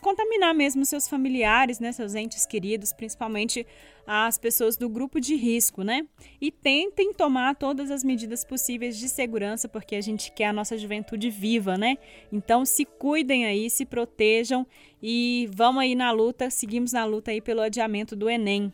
contaminar 0.00 0.54
mesmo 0.54 0.86
seus 0.86 1.06
familiares, 1.06 1.80
né, 1.80 1.92
seus 1.92 2.14
entes 2.14 2.46
queridos, 2.46 2.94
principalmente 2.94 3.66
as 4.06 4.38
pessoas 4.38 4.78
do 4.78 4.88
grupo 4.88 5.20
de 5.20 5.36
risco, 5.36 5.82
né? 5.82 6.06
E 6.40 6.50
tentem 6.50 7.12
tomar 7.12 7.54
todas 7.54 7.90
as 7.90 8.02
medidas 8.02 8.42
possíveis 8.42 8.96
de 8.96 9.06
segurança, 9.06 9.68
porque 9.68 9.96
a 9.96 10.00
gente 10.00 10.32
quer 10.32 10.46
a 10.46 10.52
nossa 10.54 10.78
juventude 10.78 11.28
viva, 11.28 11.76
né? 11.76 11.98
Então 12.32 12.64
se 12.64 12.86
cuidem 12.86 13.44
aí, 13.44 13.68
se 13.68 13.84
protejam 13.84 14.66
e 15.02 15.46
vamos 15.52 15.82
aí 15.82 15.94
na 15.94 16.10
luta, 16.10 16.48
seguimos 16.48 16.92
na 16.92 17.04
luta 17.04 17.32
aí 17.32 17.42
pelo 17.42 17.60
adiamento 17.60 18.16
do 18.16 18.30
Enem. 18.30 18.72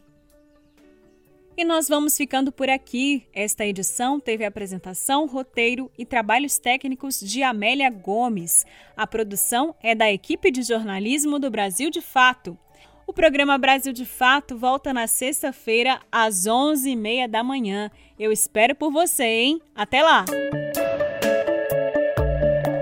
E 1.57 1.65
nós 1.65 1.89
vamos 1.89 2.17
ficando 2.17 2.51
por 2.51 2.69
aqui. 2.69 3.29
Esta 3.33 3.65
edição 3.65 4.19
teve 4.19 4.45
apresentação, 4.45 5.25
roteiro 5.27 5.89
e 5.97 6.05
trabalhos 6.05 6.59
técnicos 6.59 7.21
de 7.21 7.45
Amélia 7.45 7.89
Gomes. 7.91 8.67
A 8.97 9.07
produção 9.07 9.73
é 9.81 9.95
da 9.95 10.11
equipe 10.11 10.51
de 10.51 10.63
jornalismo 10.63 11.39
do 11.39 11.49
Brasil 11.51 11.91
de 11.91 12.01
Fato. 12.01 12.59
O 13.07 13.13
programa 13.13 13.57
Brasil 13.57 13.93
de 13.93 14.05
Fato 14.05 14.57
volta 14.57 14.93
na 14.93 15.07
sexta-feira, 15.07 16.01
às 16.11 16.47
11h30 16.47 17.29
da 17.29 17.45
manhã. 17.45 17.89
Eu 18.19 18.33
espero 18.33 18.75
por 18.75 18.91
você, 18.91 19.25
hein? 19.25 19.61
Até 19.77 20.03
lá! 20.03 20.25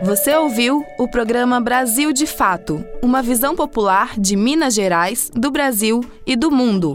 Você 0.03 0.35
ouviu 0.35 0.85
o 0.99 1.07
programa 1.07 1.61
Brasil 1.61 2.13
de 2.13 2.27
Fato 2.27 2.85
uma 3.03 3.21
visão 3.21 3.55
popular 3.55 4.19
de 4.19 4.35
Minas 4.35 4.75
Gerais, 4.75 5.31
do 5.35 5.51
Brasil 5.51 6.01
e 6.27 6.35
do 6.37 6.51
mundo. 6.51 6.95